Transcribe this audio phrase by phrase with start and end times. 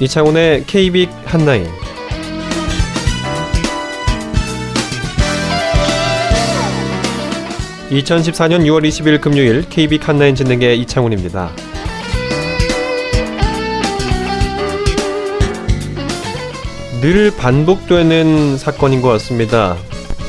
[0.00, 1.66] 이창훈의 KBIC 한나인
[7.90, 11.50] 2014년 6월 20일 금요일 KBIC 한나인 진행의 이창훈입니다.
[17.00, 19.76] 늘 반복되는 사건인 것 같습니다.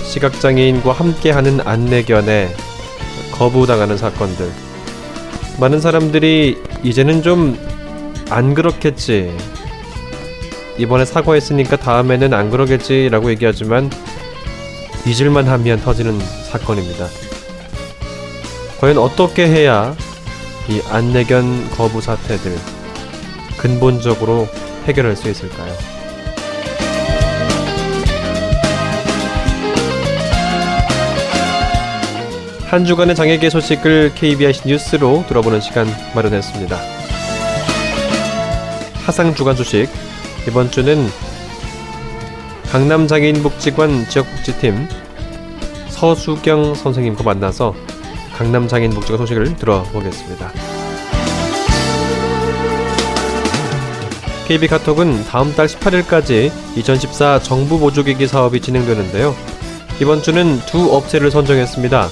[0.06, 2.50] 시각장애인과 함께하는 안내견에
[3.34, 4.50] 거부당하는 사건들.
[5.60, 7.69] 많은 사람들이 이제는 좀
[8.30, 9.36] 안 그렇겠지.
[10.78, 13.90] 이번에 사과했으니까 다음에는 안 그러겠지라고 얘기하지만
[15.06, 17.08] 잊을만 하면 터지는 사건입니다.
[18.80, 19.96] 과연 어떻게 해야
[20.70, 22.56] 이 안내견 거부 사태들
[23.58, 24.48] 근본적으로
[24.86, 25.74] 해결할 수 있을까요?
[32.68, 37.09] 한 주간의 장애계 소식을 KBIC 뉴스로 들어보는 시간 마련했습니다.
[39.10, 39.90] 하상 주간 소식
[40.48, 41.10] 이번 주는
[42.72, 44.88] 강남 장애인복지관 지역복지팀
[45.90, 47.74] 서수경 선생님과 만나서
[48.38, 50.52] 강남 장애인복지관 소식을 들어보겠습니다.
[54.48, 59.36] KB 카톡은 다음 달 18일까지 2014 정부 보조기기 사업이 진행되는데요.
[60.00, 62.10] 이번 주는 두 업체를 선정했습니다.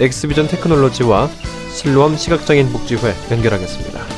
[0.00, 1.28] 엑스비전 테크놀로지와
[1.74, 4.17] 실로암 시각장애인 복지회 연결하겠습니다.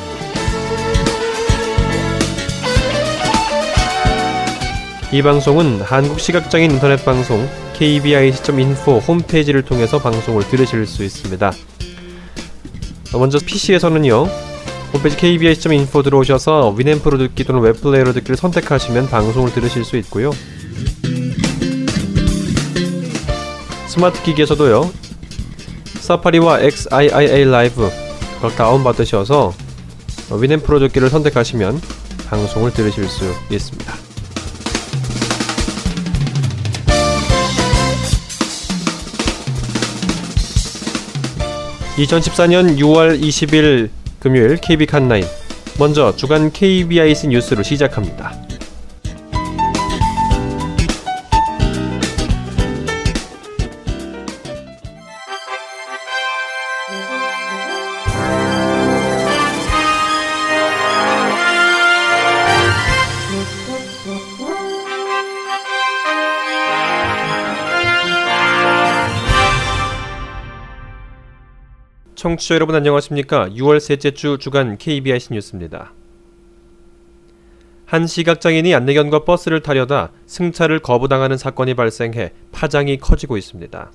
[5.13, 11.51] 이 방송은 한국시각장애인 인터넷 방송 kbic.info 홈페이지를 통해서 방송을 들으실 수 있습니다.
[13.19, 14.25] 먼저 PC에서는요.
[14.93, 20.31] 홈페이지 kbic.info 들어오셔서 윈앰프로 듣기 또는 web player로 듣기를 선택하시면 방송을 들으실 수 있고요.
[23.87, 24.89] 스마트 기기에서도요.
[25.99, 27.89] 사파리와 XIIA 라이브
[28.35, 29.53] 그걸 다운받으셔서
[30.39, 31.81] 위앰프로 듣기를 선택하시면
[32.29, 34.10] 방송을 들으실 수 있습니다.
[42.05, 43.89] 2014년 6월 20일
[44.19, 45.23] 금요일 KB 칸나인
[45.77, 48.33] 먼저 주간 KBIC 뉴스로 시작합니다.
[72.21, 73.49] 청취자 여러분 안녕하십니까?
[73.49, 75.91] 6월 셋째 주 주간 KBIC 뉴스입니다.
[77.87, 83.91] 한 시각장애인이 안내견과 버스를 타려다 승차를 거부당하는 사건이 발생해 파장이 커지고 있습니다.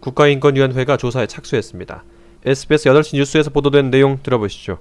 [0.00, 2.02] 국가인권위원회가 조사에 착수했습니다.
[2.46, 4.78] SBS 8시 뉴스에서 보도된 내용 들어보시죠.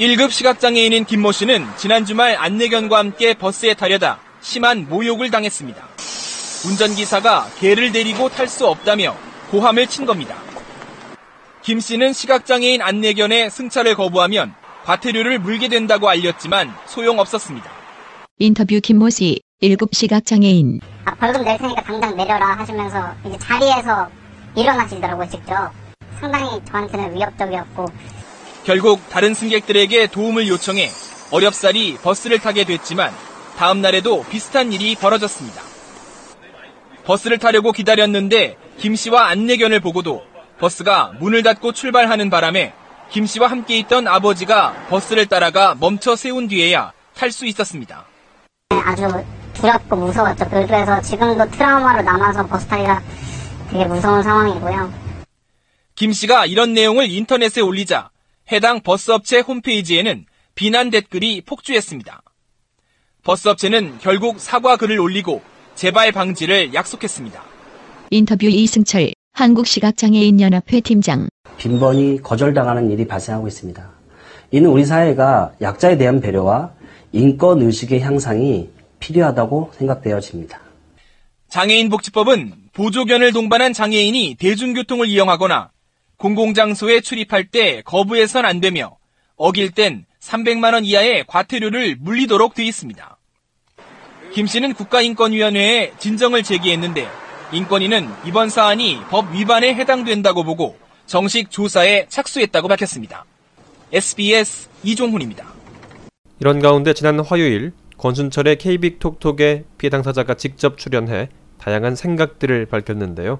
[0.00, 5.86] 1급 시각장애인인 김모 씨는 지난 주말 안내견과 함께 버스에 타려다 심한 모욕을 당했습니다.
[6.66, 9.16] 운전기사가 개를 데리고 탈 수 없다며
[9.52, 10.45] 고함을 친 겁니다.
[11.66, 14.54] 김 씨는 시각장애인 안내견의 승차를 거부하면
[14.84, 17.68] 과태료를 물게 된다고 알렸지만 소용없었습니다.
[18.38, 20.78] 인터뷰 김모 씨, 1급 시각장애인.
[21.06, 24.08] 아, 벌금 낼 테니까 당장 내려라 하시면서 이제 자리에서
[24.54, 25.72] 일어나시더라고요, 직접.
[26.20, 27.86] 상당히 저한테는 위협적이었고.
[28.62, 30.88] 결국 다른 승객들에게 도움을 요청해
[31.32, 33.10] 어렵사리 버스를 타게 됐지만
[33.56, 35.60] 다음 날에도 비슷한 일이 벌어졌습니다.
[37.06, 42.72] 버스를 타려고 기다렸는데 김 씨와 안내견을 보고도 버스가 문을 닫고 출발하는 바람에
[43.10, 48.04] 김 씨와 함께 있던 아버지가 버스를 따라가 멈춰 세운 뒤에야 탈 수 있었습니다.
[48.70, 49.08] 아주
[49.54, 50.48] 두렵고 무서웠죠.
[50.48, 53.02] 그래서 지금도 트라우마로 남아서 버스 타기가
[53.70, 54.92] 되게 무서운 상황이고요.
[55.94, 58.10] 김 씨가 이런 내용을 인터넷에 올리자
[58.52, 62.22] 해당 버스업체 홈페이지에는 비난 댓글이 폭주했습니다.
[63.24, 65.42] 버스업체는 결국 사과 글을 올리고
[65.74, 67.42] 재발 방지를 약속했습니다.
[68.10, 71.28] 인터뷰 이승철 한국시각장애인연합회 팀장.
[71.58, 73.90] 빈번히 거절당하는 일이 발생하고 있습니다.
[74.50, 76.70] 이는 우리 사회가 약자에 대한 배려와
[77.12, 80.58] 인권 의식의 향상이 필요하다고 생각되어집니다.
[81.48, 85.70] 장애인복지법은 보조견을 동반한 장애인이 대중교통을 이용하거나
[86.16, 88.96] 공공장소에 출입할 때 거부해선 안 되며
[89.36, 93.18] 어길 땐 300만 원 이하의 과태료를 물리도록 돼 있습니다.
[94.32, 97.06] 김 씨는 국가인권위원회에 진정을 제기했는데
[97.52, 100.76] 인권위는 이번 사안이 법 위반에 해당된다고 보고
[101.06, 103.24] 정식 조사에 착수했다고 밝혔습니다.
[103.92, 105.46] SBS 이종훈입니다.
[106.40, 111.28] 이런 가운데 지난 화요일 권순철의 KBIC 톡톡에 피해 당사자가 직접 출연해
[111.58, 113.38] 다양한 생각들을 밝혔는데요.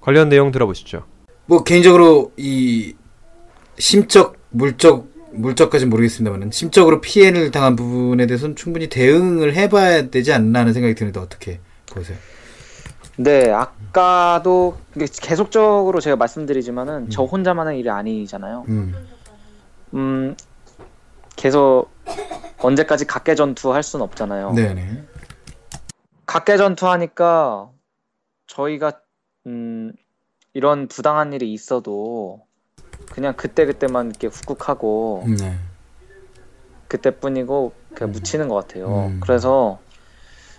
[0.00, 1.04] 관련 내용 들어보시죠.
[1.46, 2.94] 뭐 개인적으로 이
[3.78, 10.72] 심적, 물적 물적까지 모르겠습니다만 심적으로 피해를 당한 부분에 대해서는 충분히 대응을 해봐야 되지 않나 하는
[10.72, 12.16] 생각이 드는데 어떻게 보세요?
[13.18, 14.76] 네, 아까도
[15.22, 18.64] 계속적으로 제가 말씀드리지만은 저 혼자만의 일이 아니잖아요.
[18.68, 18.94] 음,
[19.94, 20.36] 음,
[21.34, 21.88] 계속
[22.58, 24.52] 언제까지 각계 전투 할 수는 없잖아요.
[24.52, 25.04] 네네.
[26.26, 27.70] 각계 전투 하니까
[28.46, 29.00] 저희가
[29.46, 29.92] 음,
[30.52, 32.44] 이런 부당한 일이 있어도
[33.10, 35.56] 그냥 그때 그때만 이렇게 훅훅하고 음, 네.
[36.88, 39.06] 그때뿐이고 그냥 묻히는 것 같아요.
[39.06, 39.20] 음.
[39.20, 39.78] 그래서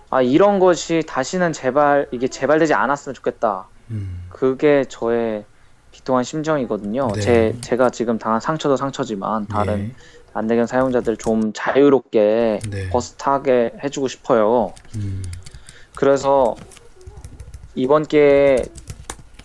[0.09, 3.67] 아 이런 것이 다시는 제발 이게 재발되지 않았으면 좋겠다.
[3.91, 5.45] 음, 그게 저의
[5.91, 7.07] 비통한 심정이거든요.
[7.13, 7.19] 네.
[7.19, 9.91] 제 제가 지금 당한 상처도 상처지만 다른 예.
[10.33, 12.89] 안대견 사용자들 좀 자유롭게 네.
[12.89, 14.73] 버스 타게 해주고 싶어요.
[14.95, 15.23] 음,
[15.95, 16.55] 그래서
[17.75, 18.63] 이번 기회에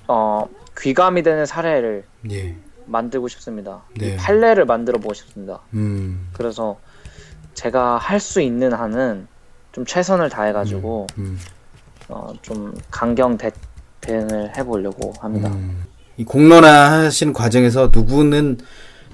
[0.09, 0.47] 어,
[0.79, 2.57] 귀감이 되는 사례를 예.
[2.87, 3.83] 만들고 싶습니다.
[3.99, 4.09] 네.
[4.15, 5.61] 이 판례를 만들어 보고 싶습니다.
[5.75, 6.79] 음, 그래서
[7.55, 9.29] 제가 할 수 있는 한은
[9.73, 11.39] 좀 최선을 다해가지고 음,
[12.09, 13.51] 어, 좀 강경 대,
[14.01, 15.49] 대응을 해보려고 합니다.
[15.49, 15.85] 음.
[16.19, 18.59] 이 공론화하신 과정에서 누구는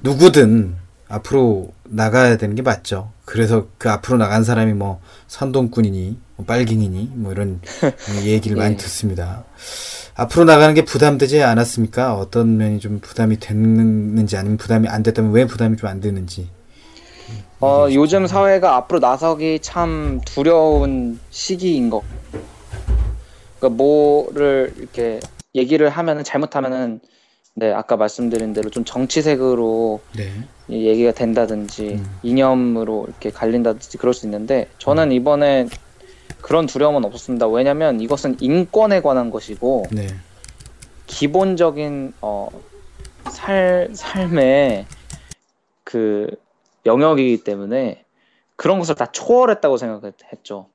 [0.03, 0.75] 누구든
[1.09, 3.13] 앞으로 나가야 되는 게 맞죠.
[3.25, 7.61] 그래서 그 앞으로 나간 사람이 뭐 선동꾼이니 뭐 빨갱이니 뭐 이런
[8.25, 8.77] 얘기를 많이 예.
[8.77, 9.45] 듣습니다.
[10.15, 12.15] 앞으로 나가는 게 부담되지 않았습니까?
[12.17, 16.51] 어떤 면이 좀 부담이 됐는지 아니면 부담이 안 됐다면 왜 부담이 좀 안 되는지.
[17.61, 22.03] 어, 요즘 사회가 앞으로 나서기 참 두려운 시기인 것.
[23.59, 25.19] 그러니까 뭐를 이렇게
[25.55, 27.01] 얘기를 하면은 잘못하면은
[27.55, 30.31] 네 아까 말씀드린 대로 좀 정치색으로 네.
[30.69, 32.19] 이 얘기가 된다든지 음.
[32.23, 35.67] 이념으로 이렇게 갈린다든지 그럴 수 있는데 저는 이번에
[36.41, 37.49] 그런 두려움은 없었습니다.
[37.49, 40.07] 왜냐하면 이것은 인권에 관한 것이고 네.
[41.09, 42.49] 기본적인 어,
[43.33, 44.87] 살 삶의
[45.83, 46.29] 그
[46.87, 48.05] 영역이기 때문에
[48.57, 50.67] 그런 것을 다 초월했다고 생각했죠.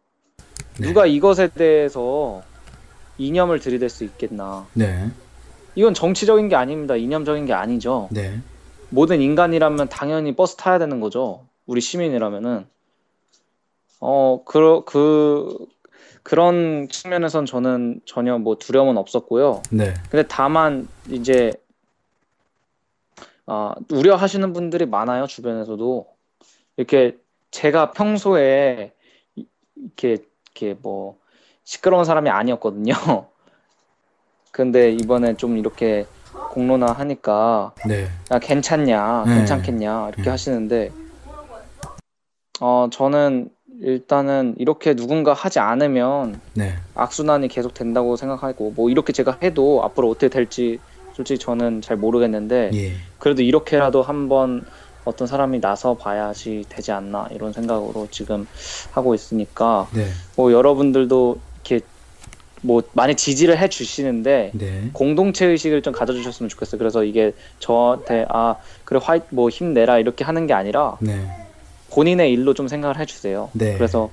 [0.80, 0.88] 네.
[0.88, 2.42] 누가 이것에 대해서
[3.18, 4.66] 이념을 들이댈 수 있겠나?
[4.74, 5.10] 네.
[5.76, 6.96] 이건 정치적인 게 아닙니다.
[6.96, 8.08] 이념적인 게 아니죠.
[8.12, 8.40] 네.
[8.90, 11.46] 모든 인간이라면 당연히 버스 타야 되는 거죠.
[11.66, 12.68] 우리 시민이라면은.
[14.00, 15.58] 어, 그, 그,
[16.24, 19.62] 그런 측면에선 저는 전혀 뭐 두려움은 없었고요.
[19.72, 19.94] 네.
[20.10, 21.52] 근데 다만 이제
[23.46, 26.08] 아, 우려하시는 분들이 많아요 주변에서도
[26.78, 27.18] 이렇게
[27.52, 28.94] 제가 평소에
[29.36, 29.46] 이-
[29.76, 30.18] 이렇게
[30.56, 31.18] 이렇게 뭐
[31.64, 32.94] 시끄러운 사람이 아니었거든요.
[34.52, 36.06] 근데 이번에 좀 이렇게
[36.52, 38.08] 공론화 하니까 네.
[38.32, 39.36] 야 괜찮냐 네.
[39.36, 40.30] 괜찮겠냐 이렇게 네.
[40.30, 40.92] 하시는데
[42.62, 43.50] 어 저는
[43.82, 46.76] 일단은 이렇게 누군가 하지 않으면 네.
[46.94, 50.80] 악순환이 계속 된다고 생각하고 뭐 이렇게 제가 해도 앞으로 어떻게 될지
[51.16, 52.94] 솔직히 저는 잘 모르겠는데 예.
[53.20, 54.66] 그래도 이렇게라도 한번
[55.06, 58.48] 어떤 사람이 나서 봐야지 되지 않나 이런 생각으로 지금
[58.92, 60.08] 하고 있으니까 네.
[60.36, 61.86] 뭐 여러분들도 이렇게
[62.62, 64.90] 뭐 많이 지지를 해 주시는데 네.
[64.94, 66.80] 공동체 의식을 좀 가져주셨으면 좋겠어요.
[66.80, 68.56] 그래서 이게 저한테 아
[68.86, 71.30] 그래 화이 뭐 힘내라 이렇게 하는 게 아니라 네.
[71.92, 73.50] 본인의 일로 좀 생각을 해주세요.
[73.54, 73.76] 네.
[73.76, 74.10] 그래서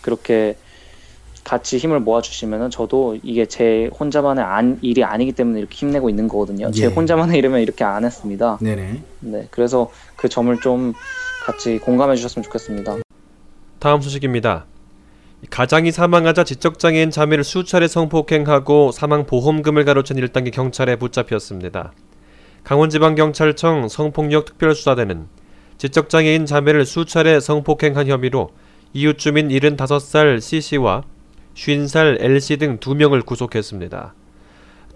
[0.00, 0.56] 그렇게
[1.44, 6.70] 같이 힘을 모아주시면은 저도 이게 제 혼자만의 안, 일이 아니기 때문에 이렇게 힘내고 있는 거거든요.
[6.70, 6.86] 제 예.
[6.88, 8.58] 혼자만의 일이면 이렇게 안 했습니다.
[8.60, 9.02] 네네.
[9.20, 10.92] 네, 그래서 그 점을 좀
[11.44, 12.98] 같이 공감해 주셨으면 좋겠습니다.
[13.78, 14.66] 다음 소식입니다.
[15.48, 21.92] 가장이 사망하자 지적장애인 자매를 수차례 성폭행하고 사망 보험금을 가로챈 1단계 경찰에 붙잡혔습니다.
[22.64, 25.28] 강원지방경찰청 성폭력 특별수사대는
[25.78, 28.50] 지적장애인 자매를 수차례 성폭행한 혐의로
[28.92, 31.04] 이웃 주민 75살 C씨와
[31.60, 34.14] 50살 L씨 등 2명을 구속했습니다.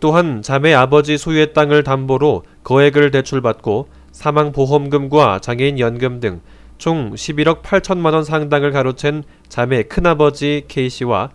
[0.01, 6.41] 또한 자매 아버지 소유의 땅을 담보로 거액을 대출받고 사망 보험금과 장애인 연금 등
[6.79, 11.31] 총 11억 8천만 원 상당을 가로챈 자매 큰아버지 K씨와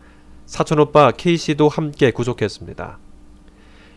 [0.45, 2.99] 사촌오빠 K씨도 함께 구속했습니다.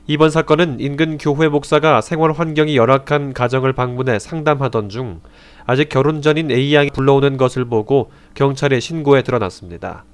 [0.07, 5.21] 이번 사건은 인근 교회 목사가 생활 환경이 열악한 가정을 방문해 상담하던 중
[5.65, 10.05] 아직 결혼 전인 A양이 불러오는 것을 보고 경찰에 신고해 드러났습니다.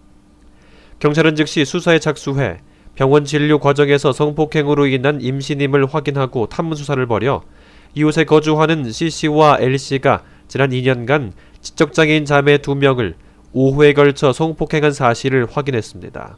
[0.99, 2.59] 경찰은 즉시 수사에 착수해
[2.97, 7.43] 병원 진료 과정에서 성폭행으로 인한 임신임을 확인하고 탐문 수사를 벌여
[7.95, 13.15] 이곳에 거주하는 C씨와 L씨가 지난 2년간 지적장애인 자매 2명을
[13.55, 16.37] 5회에 걸쳐 성폭행한 사실을 확인했습니다.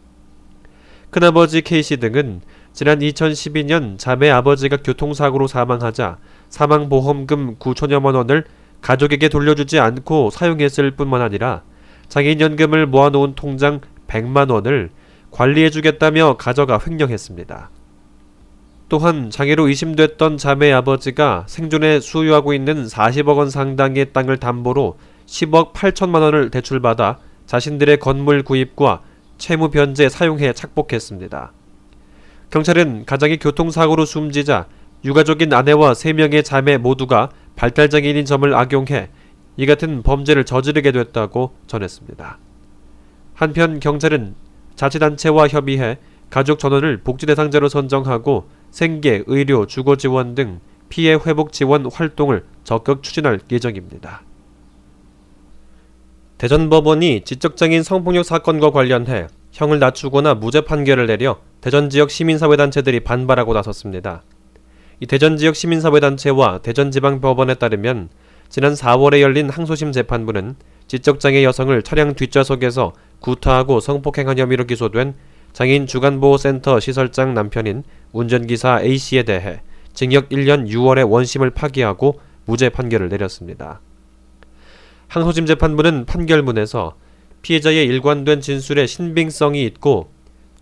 [1.08, 6.18] 큰아버지 K씨 등은 지난 2012년 자매 아버지가 교통사고로 사망하자
[6.50, 8.44] 사망보험금 9천여만 원을
[8.80, 11.62] 가족에게 돌려주지 않고 사용했을 뿐만 아니라
[12.08, 14.90] 장애인연금을 모아놓은 통장 100만 원을
[15.30, 17.70] 관리해주겠다며 가져가 횡령했습니다.
[18.88, 26.22] 또한 장애로 의심됐던 자매의 아버지가 생존에 수유하고 있는 40억 원 상당의 땅을 담보로 10억 8천만
[26.22, 29.02] 원을 대출받아 자신들의 건물 구입과
[29.38, 31.52] 채무 변제 사용해 착복했습니다.
[32.50, 34.66] 경찰은 가장이 교통사고로 숨지자
[35.04, 39.08] 유가족인 아내와 3명의 자매 모두가 발달장애인인 점을 악용해
[39.56, 42.38] 이 같은 범죄를 저지르게 됐다고 전했습니다.
[43.40, 44.34] 한편 경찰은
[44.76, 45.96] 자치단체와 협의해
[46.28, 53.02] 가족 전원을 복지 대상자로 선정하고 생계, 의료, 주거 지원 등 피해 회복 지원 활동을 적극
[53.02, 54.20] 추진할 예정입니다.
[56.36, 64.22] 대전법원이 지적장애인 성폭력 사건과 관련해 형을 낮추거나 무죄 판결을 내려 대전 지역 시민사회단체들이 반발하고 나섰습니다.
[65.00, 68.10] 이 대전 지역 시민사회단체와 대전지방법원에 따르면
[68.50, 70.56] 지난 4월에 열린 항소심 재판부는
[70.90, 75.14] 지적장애 여성을 차량 뒷좌석에서 구타하고 성폭행한 혐의로 기소된
[75.52, 79.60] 장애인 주간보호센터 시설장 남편인 운전기사 A씨에 대해
[79.92, 83.80] 징역 1년 6월에 원심을 파기하고 무죄 판결을 내렸습니다.
[85.06, 86.96] 항소심 재판부는 판결문에서
[87.42, 90.10] 피해자의 일관된 진술에 신빙성이 있고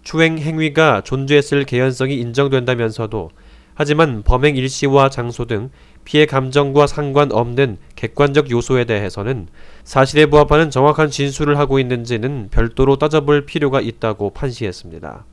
[0.02, 3.30] 추행 행위가 존재했을 개연성이 인정된다면서도
[3.72, 5.70] 하지만 범행 일시와 장소 등
[6.08, 9.46] 피해 감정과 상관없는 객관적 요소에 대해서는
[9.84, 15.26] 사실에 부합하는 정확한 진술을 하고 있는지는 별도로 따져볼 필요가 있다고 판시했습니다.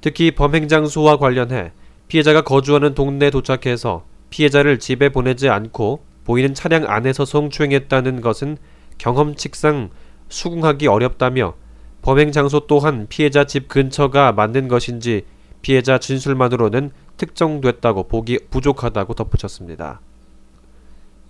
[0.00, 1.72] 특히 범행 장소와 관련해
[2.08, 8.56] 피해자가 거주하는 동네에 도착해서 피해자를 집에 보내지 않고 보이는 차량 안에서 성추행했다는 것은
[8.96, 9.90] 경험칙상
[10.30, 11.52] 수긍하기 어렵다며
[12.00, 15.26] 범행 장소 또한 피해자 집 근처가 맞는 것인지
[15.60, 20.00] 피해자 진술만으로는 특정됐다고 보기 부족하다고 덧붙였습니다.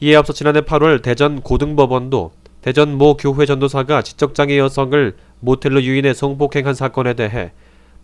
[0.01, 6.75] 이에 앞서 지난해 8월 대전 고등법원도 대전 모 교회 전도사가 지적장애 여성을 모텔로 유인해 성폭행한
[6.75, 7.53] 사건에 대해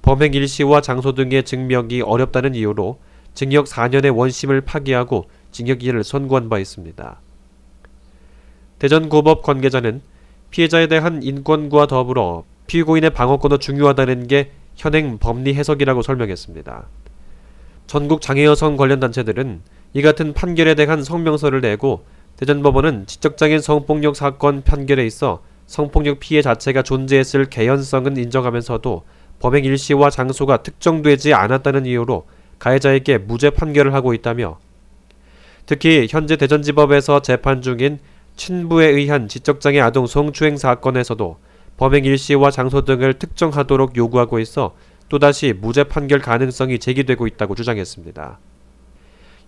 [0.03, 2.99] 범행 일시와 장소 등의 증명이 어렵다는 이유로
[3.35, 7.21] 징역 4년의 원심을 파기하고 징역 2년을 선고한 바 있습니다.
[8.79, 10.03] 대전고법 관계자는
[10.51, 16.87] 피해자에 대한 인권과 더불어 피고인의 방어권도 중요하다는 게 현행 법리 해석이라고 설명했습니다.
[17.91, 19.63] 전국 장애여성 관련 단체들은
[19.95, 22.05] 이 같은 판결에 대한 성명서를 내고
[22.37, 29.03] 대전법원은 지적장애인 성폭력 사건 판결에 있어 성폭력 피해 자체가 존재했을 개연성은 인정하면서도
[29.41, 32.29] 범행 일시와 장소가 특정되지 않았다는 이유로
[32.61, 34.61] 가해자에게 무죄 판결을 하고 있다며
[35.67, 37.99] 특히 현재 대전지법에서 재판 중인
[38.37, 41.39] 친부에 의한 지적장애 아동 성추행 사건에서도
[41.77, 44.77] 범행 일시와 장소 등을 특정하도록 요구하고 있어
[45.11, 48.39] 또다시 무죄 판결 가능성이 제기되고 있다고 주장했습니다.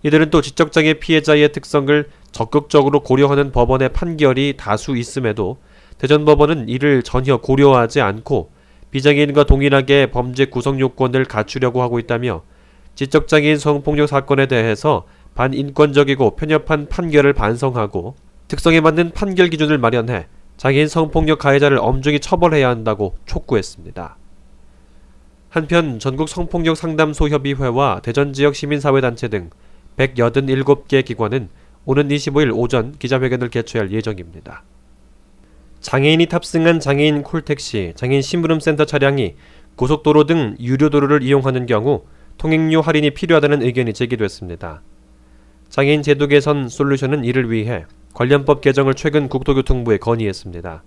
[0.03, 5.57] 이들은 또 지적장애 피해자의 특성을 적극적으로 고려하는 법원의 판결이 다수 있음에도
[5.97, 8.51] 대전법원은 이를 전혀 고려하지 않고
[8.91, 12.43] 비장애인과 동일하게 범죄 구성 요건을 갖추려고 하고 있다며
[12.95, 15.05] 지적장애인 성폭력 사건에 대해서
[15.35, 18.15] 반인권적이고 편협한 판결을 반성하고
[18.49, 20.27] 특성에 맞는 판결 기준을 마련해
[20.57, 24.17] 장애인 성폭력 가해자를 엄중히 처벌해야 한다고 촉구했습니다.
[25.53, 29.51] 한편 전국 성폭력 상담소 협의회와 대전 지역 시민사회단체 등
[29.97, 31.49] 187개 기관은
[31.85, 34.63] 오는 25일 오전 기자회견을 개최할 예정입니다.
[35.79, 39.35] 장애인이 탑승한 장애인 콜택시, 장애인 심부름센터 차량이
[39.75, 42.05] 고속도로 등 유료도로를 이용하는 경우
[42.39, 44.81] 통행료 할인이 필요하다는 의견이 제기됐습니다.
[45.69, 50.81] 장애인 제도 개선 솔루션은 이를 위해 관련법 개정을 최근 국토교통부에 건의했습니다.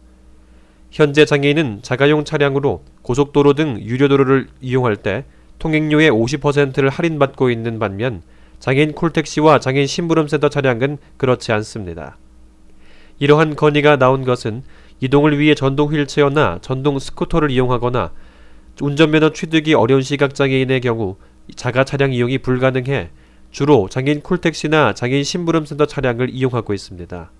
[0.97, 5.26] 현재 장애인은 자가용 차량으로 고속도로 등 유료도로를 이용할 때
[5.59, 8.23] 통행료의 50%를 할인받고 있는 반면
[8.61, 12.17] 장애인 콜택시와 장애인 심부름센터 차량은 그렇지 않습니다.
[13.19, 14.62] 이러한 건의가 나온 것은
[15.00, 18.12] 이동을 위해 전동 휠체어나 전동 스쿠터를 이용하거나
[18.81, 21.17] 운전면허 취득이 어려운 시각장애인의 경우
[21.55, 23.11] 자가 차량 이용이 불가능해
[23.50, 27.31] 주로 장애인 콜택시나 장애인 심부름센터 차량을 이용하고 있습니다.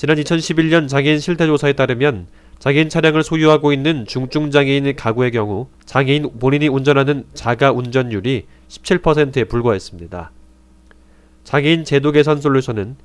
[0.00, 2.26] 지난 2011년 장애인 실태조사에 따르면
[2.58, 10.32] 장애인 차량을 소유하고 있는 중증장애인 가구의 경우 장애인 본인이 운전하는 자가 운전율이 17%에 불과했습니다.
[11.44, 12.96] 장애인 제도 개선 솔루션은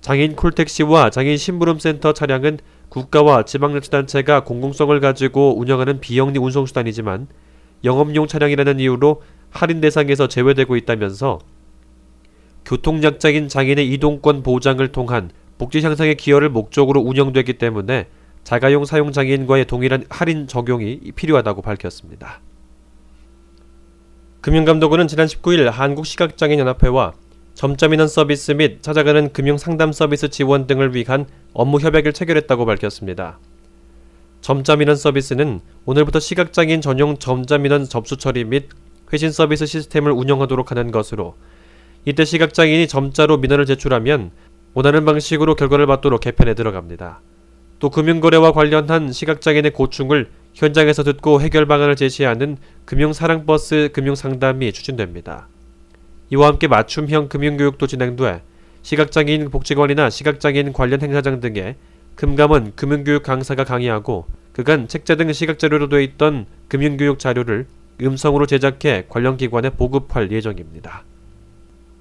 [0.00, 2.58] 장애인 콜택시와 장애인 심부름센터 차량은
[2.88, 7.26] 국가와 지방자치단체가 공공성을 가지고 운영하는 비영리 운송수단이지만
[7.82, 11.40] 영업용 차량이라는 이유로 할인 대상에서 제외되고 있다면서
[12.64, 18.08] 교통약자인 장애인의 이동권 보장을 통한 복지 향상의 기여를 목적으로 운영되기 때문에
[18.42, 22.40] 자가용 사용 장애인과의 동일한 할인 적용이 필요하다고 밝혔습니다.
[24.42, 27.14] 금융감독원은 지난 19일 한국시각장애인연합회와
[27.54, 33.38] 점자민원 서비스 및 찾아가는 금융 상담 서비스 지원 등을 위한 업무 협약을 체결했다고 밝혔습니다.
[34.42, 38.68] 점자민원 서비스는 오늘부터 시각장애인 전용 점자민원 접수 처리 및
[39.12, 41.36] 회신 서비스 시스템을 운영하도록 하는 것으로
[42.04, 44.32] 이때 시각장애인이 점자로 민원을 제출하면
[44.74, 47.20] 원하는 방식으로 결과를 받도록 개편에 들어갑니다.
[47.78, 55.48] 또 금융거래와 관련한 시각장애인의 고충을 현장에서 듣고 해결 방안을 제시하는 금융사랑버스 금융상담이 추진됩니다.
[56.30, 58.42] 이와 함께 맞춤형 금융교육도 진행돼
[58.82, 61.76] 시각장애인 복지관이나 시각장애인 관련 행사장 등에
[62.16, 67.66] 금감원 금융교육 강사가 강의하고 그간 책자 등 시각자료로 되어 있던 금융교육 자료를
[68.00, 71.04] 음성으로 제작해 관련 기관에 보급할 예정입니다.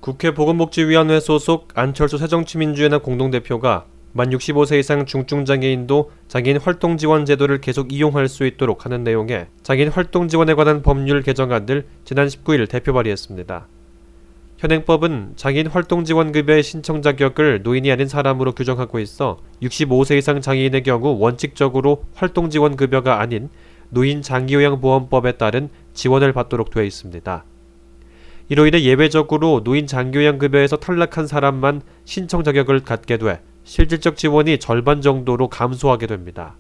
[0.03, 8.27] 국회 보건복지위원회 소속 안철수 새정치민주연합 공동대표가 만 65세 이상 중증장애인도 장애인 활동지원 제도를 계속 이용할
[8.27, 13.65] 수 있도록 하는 내용의 장애인 활동지원에 관한 법률 개정안을 지난 19일 대표 발의했습니다.
[14.57, 22.03] 현행법은 장애인 활동지원급여의 신청 자격을 노인이 아닌 사람으로 규정하고 있어 65세 이상 장애인의 경우 원칙적으로
[22.15, 23.48] 활동지원급여가 아닌
[23.89, 27.45] 노인 장기요양보험법에 따른 지원을 받도록 되어 있습니다.
[28.53, 35.48] 이로 인해 예외적으로 노인 장기요양급여에서 탈락한 사람만 신청 자격을 갖게 돼 실질적 지원이 절반 정도로
[35.48, 36.55] 감소하게 됩니다.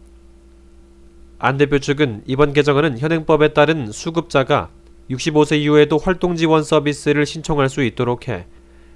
[1.37, 4.71] 안 대표 측은 이번 개정안은 현행법에 따른 수급자가
[5.11, 8.47] 65세 이후에도 활동 지원 서비스를 신청할 수 있도록 해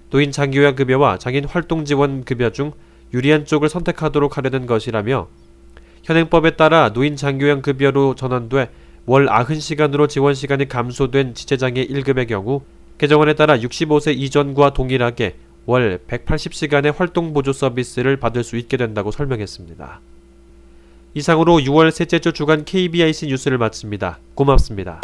[0.10, 2.72] 노인 장기요양급여와 장인 활동 지원 급여 중
[3.14, 5.28] 유리한 쪽을 선택하도록 하려는 것이라며
[6.02, 8.72] 현행법에 따라 노인 장기요양급여로 전환돼
[9.06, 12.64] 월 90시간으로 지원 시간이 감소된 지체장애 1급의 경우
[12.98, 15.36] 개정안에 따라 65세 이전과 동일하게
[15.66, 20.00] 월 180시간의 활동 보조 서비스를 받을 수 있게 된다고 설명했습니다.
[21.14, 24.20] 이상으로 6월 셋째 주 주간 KBIC 뉴스를 마칩니다.
[24.36, 25.02] 고맙습니다.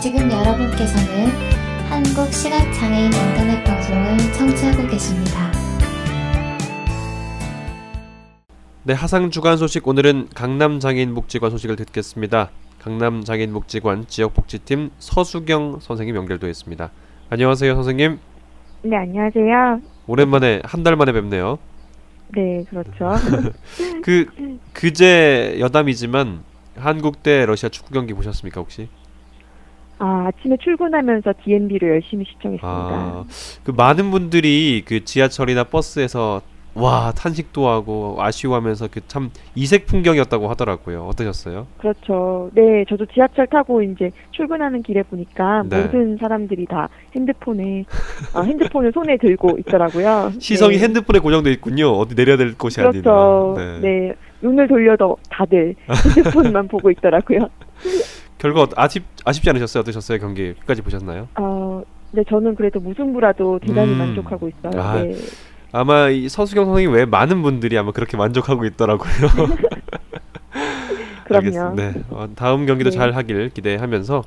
[0.00, 1.07] 지금 여러분께서는
[2.48, 5.52] 시각장애인 인터넷 방송을 청취하고 계십니다.
[8.84, 12.48] 네, 하상 주간 소식 오늘은 강남 장애인 복지관 소식을 듣겠습니다.
[12.78, 16.90] 강남 장애인 복지관 지역 복지팀 서수경 선생님 연결되어 있습니다.
[17.28, 18.18] 안녕하세요, 선생님.
[18.82, 19.82] 네, 안녕하세요.
[20.06, 21.58] 오랜만에 한 달 만에 뵙네요.
[22.34, 23.14] 네, 그렇죠.
[24.02, 26.44] 그 그제 여담이지만
[26.76, 28.88] 한국 대 러시아 축구 경기 보셨습니까 혹시?
[29.98, 32.66] 아, 아침에 출근하면서 DNB를 열심히 시청했습니다.
[32.68, 33.24] 아,
[33.64, 36.40] 그 많은 분들이 그 지하철이나 버스에서
[36.74, 41.06] 와 탄식도 하고 아쉬워하면서 그 참 이색 풍경이었다고 하더라고요.
[41.06, 41.66] 어떠셨어요?
[41.78, 42.50] 그렇죠.
[42.54, 45.82] 네, 저도 지하철 타고 이제 출근하는 길에 보니까 네.
[45.82, 47.84] 모든 사람들이 다 핸드폰에
[48.34, 50.32] 아, 핸드폰을 손에 들고 있더라고요.
[50.38, 50.82] 시선이 네.
[50.84, 51.90] 핸드폰에 고정돼 있군요.
[51.92, 53.54] 어디 내려야 될 곳이 그렇죠.
[53.56, 53.80] 아니라.
[53.80, 54.14] 네.
[54.42, 55.74] 눈을 돌려도 다들
[56.16, 57.48] 핸드폰만 보고 있더라고요.
[58.38, 59.82] 결과 아쉽 아쉽지 않으셨어요?
[59.82, 60.18] 어떠셨어요?
[60.18, 61.28] 경기 끝까지 보셨나요?
[61.38, 63.98] 어, 네, 저는 그래도 무승부라도 대단히 음.
[63.98, 64.80] 만족하고 있어요.
[64.80, 65.14] 아, 네.
[65.72, 69.10] 아마 이 서수경 선생님 외에 많은 분들이 아마 그렇게 만족하고 있더라고요.
[71.24, 71.74] 그럼요.
[71.74, 71.92] 네.
[72.10, 72.96] 어, 다음 경기도 네.
[72.96, 74.22] 잘 하길 기대하면서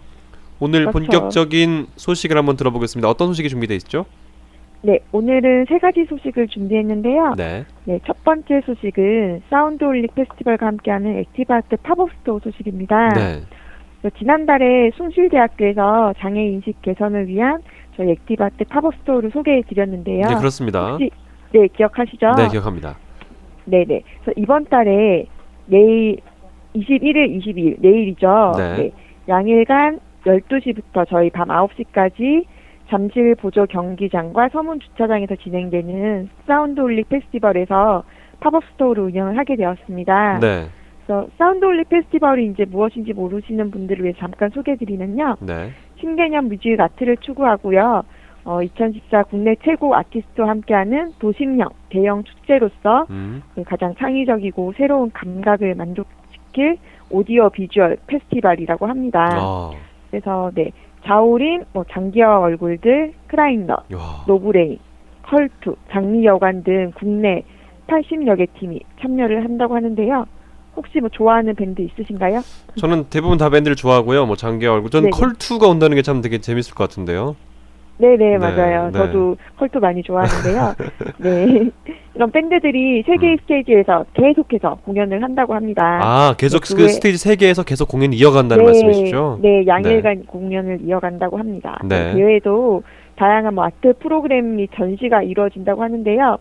[0.60, 1.00] 오늘 그렇죠.
[1.00, 3.10] 본격적인 소식을 한번 들어보겠습니다.
[3.10, 4.06] 어떤 소식이 준비되어 있죠?
[4.84, 7.34] 네, 오늘은 세 가지 소식을 준비했는데요.
[7.38, 7.66] 네.
[7.86, 13.10] 네, 첫 번째 소식은 사운드 홀릭 페스티벌과 함께하는 액티브아트 pop-up store 소식입니다.
[13.10, 13.42] 네.
[14.10, 17.62] 지난달에 숭실대학교에서 장애 인식 개선을 위한
[17.96, 20.22] 저희 액티브아트 pop-up store를 소개해 드렸는데요.
[20.28, 20.92] 네, 그렇습니다.
[20.92, 21.12] 혹시
[21.54, 22.32] 네, 기억하시죠?
[22.38, 22.98] 네, 기억합니다.
[23.66, 24.02] 네, 네.
[24.22, 25.26] 그래서 이번 달에
[25.68, 26.18] 내일
[26.76, 28.54] 21일, 22일 내일이죠.
[28.58, 28.92] 네.
[29.28, 32.46] 양일간 12시부터 저희 밤 9시까지
[32.90, 38.04] 잠실 보조 경기장과 서문 주차장에서 진행되는 사운드 홀릭 페스티벌에서
[38.40, 40.40] pop-up store를 운영을 하게 되었습니다.
[40.40, 40.66] 네.
[41.12, 45.36] 그래서 사운드 홀릭 페스티벌이 이제 무엇인지 모르시는 분들을 위해 잠깐 소개해드리면요.
[45.42, 45.72] 네.
[46.00, 48.04] 신개념 music art를 추구하고요.
[48.46, 53.44] 어, 2014 국내 최고 아티스트와 함께하는 도심형 대형 축제로서 음.
[53.54, 56.78] 그 가장 창의적이고 새로운 감각을 만족시킬
[57.10, 59.30] 오디오 비주얼 페스티벌이라고 합니다.
[59.34, 59.72] 아.
[60.10, 60.72] 그래서 네
[61.04, 64.24] 자우림, 뭐 장기하와 얼굴들, 크라잉넛, 야.
[64.28, 64.80] 노브레인,
[65.24, 67.44] 컬투, 장미여관 등 국내
[67.88, 70.26] 80여 개 팀이 참여를 한다고 하는데요.
[70.76, 72.42] 혹시 뭐 좋아하는 밴드 있으신가요?
[72.78, 74.26] 저는 대부분 다 밴드를 좋아하고요.
[74.26, 74.90] 뭐 장기하 얼굴.
[74.90, 75.20] 저는 네네.
[75.22, 77.36] 컬투가 온다는 게 참 되게 재밌을 것 같은데요.
[77.98, 78.86] 네네 맞아요.
[78.86, 78.92] 네.
[78.98, 80.74] 저도 컬투 많이 좋아하는데요.
[81.20, 81.70] 네
[82.16, 85.98] 이런 밴드들이 세 개의 스테이지에서 계속해서 공연을 한다고 합니다.
[85.98, 86.02] 음.
[86.04, 89.40] 아, 계속 네, 그그 외- 스테이지 세 개에서 계속 공연 이어간다는 말씀이시죠?
[89.44, 91.80] 네, 양일간 공연을 이어간다고 합니다.
[91.84, 92.14] 네.
[92.14, 92.82] 그 외에도
[93.18, 96.38] 다양한 뭐 아트 프로그램 및 전시가 이루어진다고 하는데요.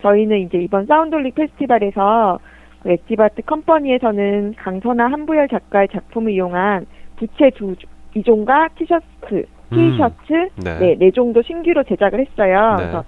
[0.00, 2.38] 저희는 이제 이번 사운드올릭 페스티벌에서
[2.86, 7.74] 그 액티바트 컴퍼니에서는 강선아 한부열 작가의 작품을 이용한 부채 두
[8.14, 10.32] 이종과 티셔츠, 티셔츠
[10.64, 10.78] 네.
[10.78, 12.76] 네, 네 종도 신규로 제작을 했어요.
[12.76, 12.82] 네.
[12.82, 13.04] 그래서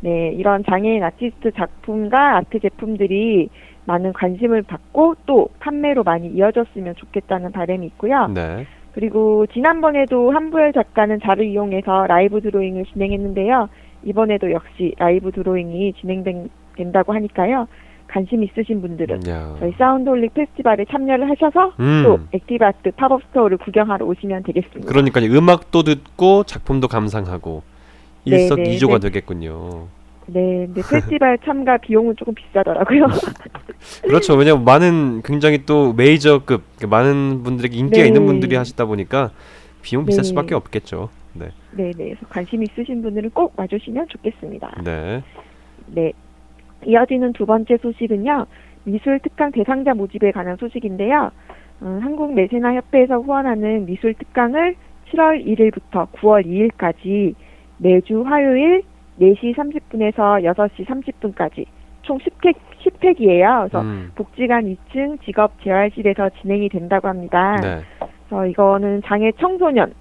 [0.00, 3.48] 네, 이런 장애인 아티스트 작품과 아트 제품들이
[3.86, 8.28] 많은 관심을 받고 또 판매로 많이 이어졌으면 좋겠다는 바람이 있고요.
[8.28, 8.66] 네.
[8.92, 13.70] 그리고 지난번에도 한부열 작가는 자를 이용해서 live drawing을 진행했는데요.
[14.04, 17.66] 이번에도 역시 live drawing이 진행된다고 하니까요.
[18.14, 19.56] 관심 있으신 분들은 야.
[19.58, 22.02] 저희 사운드 홀릭 페스티벌에 참여를 하셔서 음.
[22.04, 24.86] 또 액티브아트 pop-up store를 구경하러 오시면 되겠습니다.
[24.88, 27.64] 그러니까 음악도 듣고 작품도 감상하고
[28.24, 29.08] 네, 일석이조가 네, 네.
[29.08, 29.88] 되겠군요.
[30.26, 33.06] 네, 근데 페스티벌 참가 비용은 조금 비싸더라고요.
[34.06, 34.34] 그렇죠.
[34.34, 38.06] 왜냐면 많은 굉장히 또 메이저급 그러니까 많은 분들에게 인기가 네.
[38.06, 39.32] 있는 분들이 하시다 보니까
[39.82, 40.28] 비용 비쌀 네.
[40.28, 41.08] 수밖에 없겠죠.
[41.32, 41.48] 네.
[41.72, 42.14] 네, 네.
[42.28, 44.82] 관심 있으신 분들은 꼭 와주시면 좋겠습니다.
[44.84, 45.20] 네.
[45.86, 46.12] 네.
[46.86, 48.46] 이어지는 두 번째 소식은요.
[48.84, 51.30] 미술 특강 대상자 모집에 관한 소식인데요.
[51.82, 54.76] 음, 한국 메세나 협회에서 후원하는 미술 특강을
[55.10, 57.34] 7월 1일부터 9월 2일까지
[57.78, 58.82] 매주 화요일
[59.20, 61.66] 4시 30분에서 6시 30분까지
[62.02, 63.68] 총 10회, 10회기예요.
[63.70, 64.10] 그래서 음.
[64.14, 67.56] 복지관 2층 직업 재활실에서 진행이 된다고 합니다.
[67.62, 67.80] 네.
[68.28, 69.94] 그래서 이거는 장애 청소년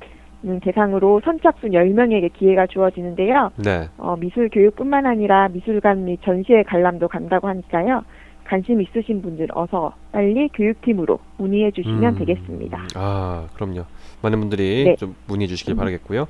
[0.46, 3.52] 음, 대상으로 선착순 10명에게 기회가 주어지는데요.
[3.64, 3.88] 네.
[3.98, 8.04] 어, 미술 교육뿐만 아니라 미술관 및 전시회 관람도 간다고 하니까요.
[8.46, 12.20] 관심 있으신 분들 어서 빨리 교육팀으로 문의해 주시면 음.
[12.20, 12.88] 되겠습니다.
[12.96, 13.84] 아, 그럼요.
[14.22, 14.96] 많은 분들이 네.
[14.98, 15.78] 좀 문의해 주시길 음.
[15.78, 16.28] 바라겠고요.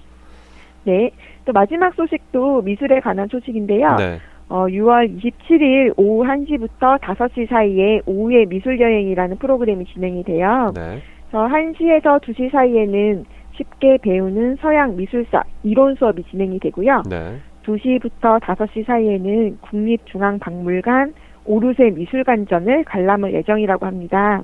[0.86, 1.12] 네.
[1.46, 3.96] 또 마지막 소식도 미술에 관한 소식인데요.
[3.96, 4.20] 네.
[4.50, 10.72] 어, 6월 27일 오후 1시부터 5시 사이에 오후의 미술 여행이라는 프로그램이 진행이 돼요.
[10.76, 11.02] 네.
[11.30, 17.04] 그래서 1시에서 2시 사이에는 쉽게 배우는 서양 미술사 이론 수업이 진행이 되고요.
[17.10, 17.40] 네.
[17.66, 21.14] 2시부터 5시 사이에는 국립중앙박물관
[21.46, 24.44] 오르세 미술관전을 관람할 예정이라고 합니다.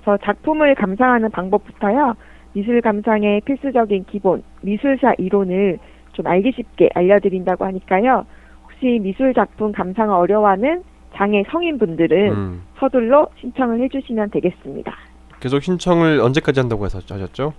[0.00, 2.14] 그래서 작품을 감상하는 방법부터요.
[2.54, 5.78] 미술 감상의 필수적인 기본, 미술사 이론을
[6.12, 8.24] 좀 알기 쉽게 알려드린다고 하니까요.
[8.64, 10.82] 혹시 미술 작품 감상을 어려워하는
[11.14, 12.62] 장애 성인분들은 음.
[12.78, 14.92] 서둘러 신청을 해주시면 되겠습니다.
[15.40, 17.52] 계속 신청을 언제까지 한다고 해서 하셨죠?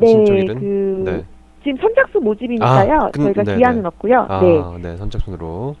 [0.00, 0.60] 네, 신청일은?
[0.60, 1.24] 그 네.
[1.64, 2.94] 지금 선착순 모집이니까요.
[2.94, 3.86] 아, 근- 저희가 네, 기한은 네.
[3.88, 4.26] 없고요.
[4.28, 4.96] 아, 네, 네.
[4.96, 5.76] 선착순으로.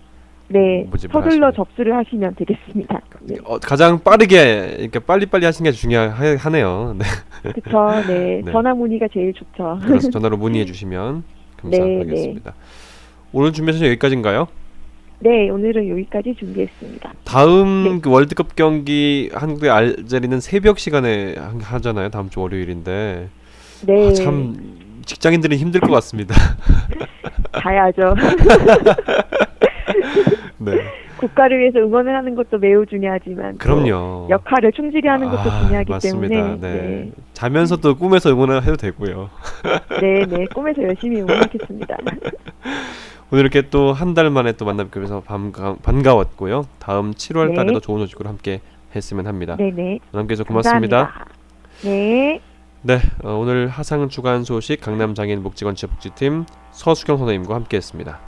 [0.50, 1.52] 네, 서둘러 하시면.
[1.54, 3.00] 접수를 하시면 되겠습니다.
[3.20, 3.36] 네.
[3.44, 6.96] 어, 가장 빠르게 그러니까 빨리빨리 하시는 게 중요하네요.
[6.98, 7.52] 네.
[7.52, 8.40] 그쵸, 네.
[8.44, 8.50] 네.
[8.52, 9.78] 전화 문의가 제일 좋죠.
[9.86, 11.22] 그래서 전화로 문의해 주시면
[11.64, 12.54] 네, 감사하겠습니다.
[13.32, 14.48] 오늘 준비해서 여기까지인가요?
[15.20, 17.12] 네, 오늘은 여기까지 준비했습니다.
[17.24, 18.00] 다음 네.
[18.00, 22.08] 그 월드컵 경기 한국 대 알제리는 새벽 시간에 하- 하잖아요.
[22.08, 23.28] 다음 주 월요일인데
[23.86, 26.34] 네, 아, 참 직장인들은 힘들 것 같습니다.
[27.52, 28.14] 가야죠.
[30.58, 30.72] 네,
[31.18, 34.26] 국가를 위해서 응원을 하는 것도 매우 중요하지만 또 그럼요.
[34.30, 36.34] 역할을 충실히 하는 것도 아, 중요하기 맞습니다.
[36.34, 36.80] 때문에 네.
[36.80, 39.30] 네, 자면서도 꿈에서 응원을 해도 되고요.
[40.00, 41.96] 네, 네, 꿈에서 열심히 응원하겠습니다.
[43.30, 46.64] 오늘 이렇게 또 한 달 만에 또 만나뵙게 돼서 반가, 반가웠고요.
[46.78, 47.54] 다음 7월 네.
[47.54, 48.60] 달에도 좋은 소식으로 함께
[48.96, 49.56] 했으면 합니다.
[49.58, 49.98] 네, 네.
[50.12, 51.12] 남께서 고맙습니다.
[51.12, 51.24] 감사합니다.
[51.84, 52.40] 네.
[52.88, 58.26] 네, 어, 오늘 하상 주간 소식 강남 장애인 복지관 지역복지팀 서수경 선생님과 함께했습니다.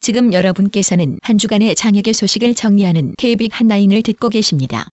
[0.00, 4.88] 지금 여러분께서는 한 주간의 장혁의 소식을 정리하는 KBIC 한라인을 듣고 계십니다.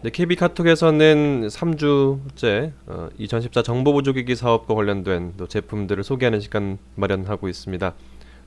[0.00, 7.94] 네, KB 카톡에서는 3주째 어, 2014 정보보조기기 사업과 관련된 또 제품들을 소개하는 시간 마련하고 있습니다.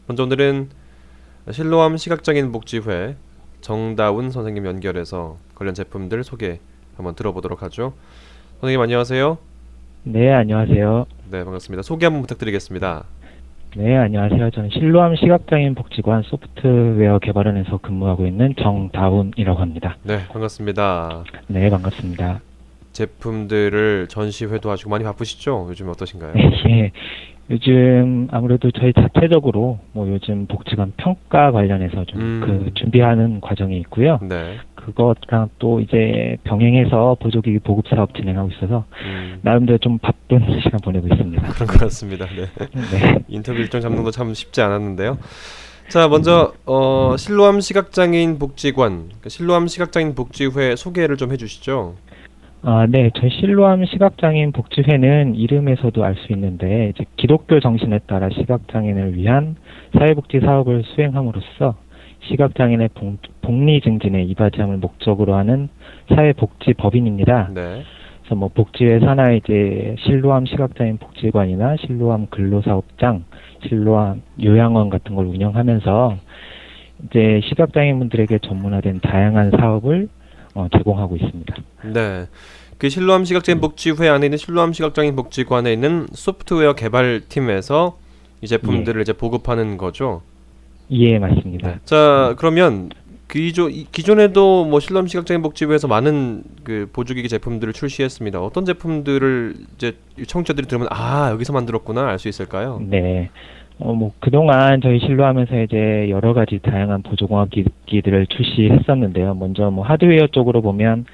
[0.07, 0.69] 먼저 오늘은
[1.51, 3.17] 실로암 시각장애인 복지회
[3.59, 6.61] 정다운 선생님 연결해서 관련 제품들 소개
[6.95, 7.95] 한번 들어보도록 하죠.
[8.61, 9.37] 선생님 안녕하세요.
[10.03, 11.05] 네, 안녕하세요.
[11.31, 11.81] 네, 반갑습니다.
[11.81, 13.03] 소개 한번 부탁드리겠습니다.
[13.77, 14.49] 네, 안녕하세요.
[14.49, 19.95] 저는 실로암 시각장애인 복지관 소프트웨어 개발원에서 근무하고 있는 정다운이라고 합니다.
[20.03, 21.23] 네, 반갑습니다.
[21.47, 22.41] 네, 반갑습니다.
[22.91, 25.67] 제품들을 전시 회도 하시고 많이 바쁘시죠?
[25.69, 26.33] 요즘 어떠신가요?
[26.69, 26.91] 예.
[27.49, 32.41] 요즘 아무래도 저희 자체적으로 뭐 요즘 복지관 평가 관련해서 좀 음.
[32.45, 34.19] 그 준비하는 과정이 있고요.
[34.21, 34.57] 네.
[34.85, 41.07] 그것랑 또 이제 병행해서 보조기기 보급 사업 진행하고 있어서 음, 나름대로 좀 바쁜 시간 보내고
[41.07, 41.41] 있습니다.
[41.53, 42.25] 그런 것 같습니다.
[42.27, 42.45] 네.
[42.73, 43.19] 네.
[43.27, 45.17] 인터뷰 일정 잡는 거 참 쉽지 않았는데요.
[45.89, 51.95] 자, 먼저 어, 실로암 시각장애인 복지관, 그 실로암 시각장애인 복지회 소개를 좀 해주시죠.
[52.63, 53.09] 아, 네.
[53.15, 59.55] 저희 실로암 시각장애인 복지회는 이름에서도 알 수 있는데 이제 기독교 정신에 따라 시각장애인을 위한
[59.97, 61.75] 사회복지 사업을 수행함으로써
[62.27, 65.69] 시각장애인의 복, 복리 증진에 이바지함을 목적으로 하는
[66.09, 67.49] 사회복지법인입니다.
[67.53, 67.83] 네.
[68.21, 73.25] 그래서 뭐 복지회 산하에 이제 실로암 시각장애인 복지관이나 실로암 근로사업장,
[73.67, 76.17] 실로암 요양원 같은 걸 운영하면서
[77.05, 80.07] 이제 시각장애인분들에게 전문화된 다양한 사업을
[80.53, 81.55] 어, 제공하고 있습니다.
[81.93, 82.25] 네.
[82.77, 87.97] 그 실로암 시각장애인 복지회 안에 있는 실로암 시각장애인 복지관에 있는 소프트웨어 개발팀에서
[88.41, 90.21] 이 제품들을 이제 보급하는 거죠.
[90.91, 91.69] 예, 맞습니다.
[91.69, 91.75] 네.
[91.85, 92.89] 자, 그러면
[93.29, 98.41] 기존 이- 기존에도 뭐 실로암 시각장애인 복지회에서 많은 그 보조기기 제품들을 출시했습니다.
[98.41, 99.93] 어떤 제품들을 이제
[100.27, 102.81] 청취자들이 들으면 아 여기서 만들었구나 알 수 있을까요?
[102.83, 103.29] 네.
[103.79, 109.33] 어, 뭐, 그동안 저희 실로하면서 이제 여러 가지 다양한 보조공학 기기들을 출시했었는데요.
[109.35, 111.05] 먼저 뭐 하드웨어 쪽으로 보면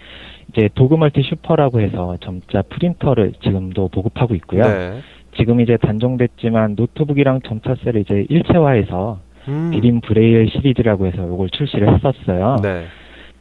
[0.52, 4.64] 이제 도그멀티 슈퍼라고 해서 점자 프린터를 지금도 보급하고 있고요.
[4.64, 5.00] 네.
[5.38, 9.72] 지금 이제 단종됐지만 노트북이랑 점자셀을 이제 일체화해서 음.
[9.72, 12.58] 드림 브레일 시리즈라고 해서 이걸 출시를 했었어요.
[12.62, 12.86] 네.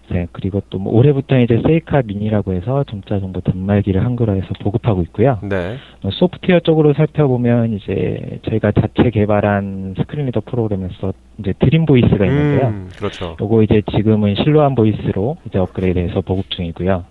[0.09, 5.41] 네, 그리고 또 뭐 올해부터 이제 세이카 미니라고 해서 점자 정보 단말기를 한글화해서 보급하고 있고요.
[5.43, 5.77] 네.
[6.05, 12.69] 어, 소프트웨어 쪽으로 살펴보면 이제 저희가 자체 개발한 screen reader 프로그램에서 이제 드림 보이스가 있는데요.
[12.69, 13.37] 음, 그렇죠.
[13.41, 17.05] 요거 이제 지금은 실로암 보이스로 이제 업그레이드해서 보급 중이고요.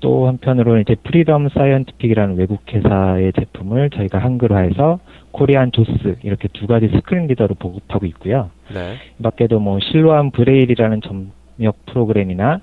[0.00, 4.98] 또 한편으로는 이제 프리덤 사이언티픽이라는 외국 회사의 제품을 저희가 한글화해서
[5.30, 8.50] 코리안 JAWS 이렇게 두 가지 screen reader로 보급하고 있고요.
[8.72, 8.94] 네.
[9.18, 12.60] 이 밖에도 뭐 실로암 브레일이라는 점역 프로그램이나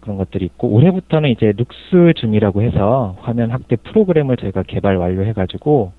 [0.00, 5.92] 그런 것들이 있고 올해부터는 이제 룩스 줌이라고 해서 화면 확대 프로그램을 저희가 개발 완료해가지고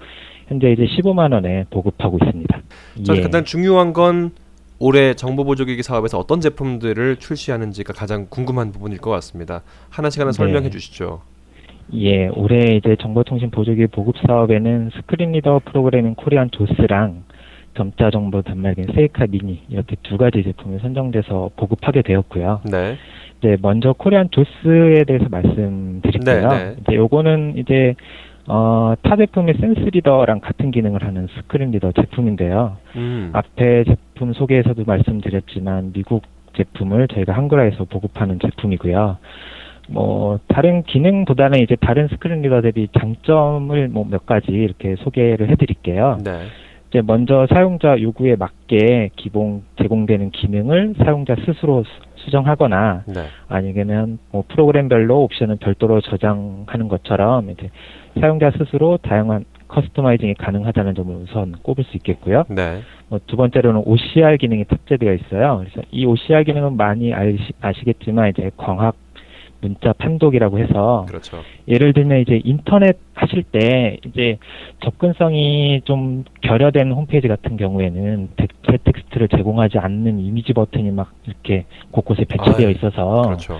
[0.48, 2.62] 현재 이제 15만 원에 보급하고 있습니다.
[3.04, 3.22] 자, 예.
[3.22, 4.32] 일단 중요한 건
[4.80, 9.62] 올해 정보 보조기기 사업에서 어떤 제품들을 출시하는지가 가장 궁금한 부분일 것 같습니다.
[9.90, 10.36] 하나씩 하나 네.
[10.36, 11.22] 설명해 주시죠.
[11.94, 17.24] 예, 올해 이제 정보통신 보조기 보급 사업에는 screen reader 프로그램인 코리안 JAWS랑
[17.76, 22.62] 점자 정보 단말기 세이카 미니 이렇게 두 가지 제품이 선정돼서 보급하게 되었고요.
[22.72, 22.98] 네.
[23.40, 26.48] 이제 먼저 코리안 JAWS에 대해서 말씀드릴게요.
[26.50, 26.76] 네, 네.
[26.82, 27.96] 이제 요거는 이제
[28.48, 32.78] 어, 타 제품의 센스 리더랑 같은 기능을 하는 screen reader 제품인데요.
[32.96, 33.30] 음.
[33.34, 36.24] 앞에 제품 소개에서도 말씀드렸지만 미국
[36.56, 39.18] 제품을 저희가 한글화해서 보급하는 제품이고요.
[39.90, 46.20] 뭐 다른 기능보다는 이제 다른 screen reader 대비 장점을 뭐 몇 가지 이렇게 소개를 해드릴게요.
[46.24, 46.32] 네.
[46.90, 51.84] 이제 먼저 사용자 요구에 맞게 기본 제공되는 기능을 사용자 스스로
[52.24, 53.26] 수- 수정하거나 네.
[53.50, 57.70] 아니면 뭐 프로그램별로 옵션을 별도로 저장하는 것처럼 이제
[58.20, 62.44] 사용자 스스로 다양한 customizing이 가능하다는 점을 우선 꼽을 수 있겠고요.
[62.50, 62.82] 네.
[63.10, 65.58] 뭐 두 번째로는 OCR 기능이 탑재되어 있어요.
[65.60, 68.96] 그래서 이 OCR 기능은 많이 아시, 아시겠지만 이제 광학
[69.64, 71.38] 문자 판독이라고 해서 그렇죠.
[71.68, 74.38] 예를 들면 이제 인터넷 하실 때 이제
[74.84, 82.26] 접근성이 좀 결여된 홈페이지 같은 경우에는 대체 텍스트를 제공하지 않는 이미지 버튼이 막 이렇게 곳곳에
[82.26, 83.60] 배치되어 아유, 있어서 그렇죠.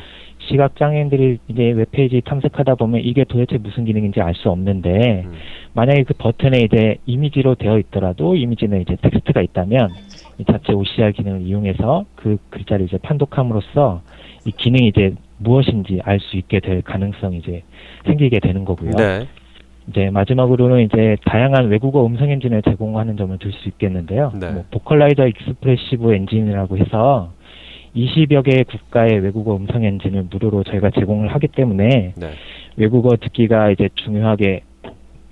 [0.50, 5.32] 시각 장애인들이 이제 web page 탐색하다 보면 이게 도대체 무슨 기능인지 알 수 없는데 음.
[5.74, 9.90] 만약에 그 버튼에 이제 이미지로 되어 있더라도 이미지는 이제 텍스트가 있다면
[10.40, 14.02] 이 자체 OCR 기능을 이용해서 그 글자를 이제 판독함으로써
[14.46, 17.64] 이 기능이 이제 무엇인지 알 수 있게 될 가능성이 이제
[18.06, 18.92] 생기게 되는 거고요.
[18.92, 19.28] 네.
[19.90, 24.32] 이제 마지막으로는 이제 다양한 외국어 음성 엔진을 제공하는 점을 들 수 있겠는데요.
[24.40, 24.52] 네.
[24.52, 27.32] 뭐 Vocalizer Expressive 엔진이라고 해서
[27.96, 32.32] 20여 개의 국가의 외국어 음성 엔진을 무료로 저희가 제공을 하기 때문에 네.
[32.78, 34.62] 외국어 듣기가 이제 중요하게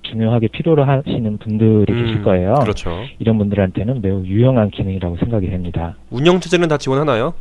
[0.04, 2.56] 중요하게 필요로 하시는 분들이 계실 음, 거예요.
[2.62, 3.00] 그렇죠.
[3.19, 5.95] 이런 분들한테는 매우 유용한 기능이라고 생각이 됩니다.
[6.10, 7.34] 운영 체제는 다 지원하나요?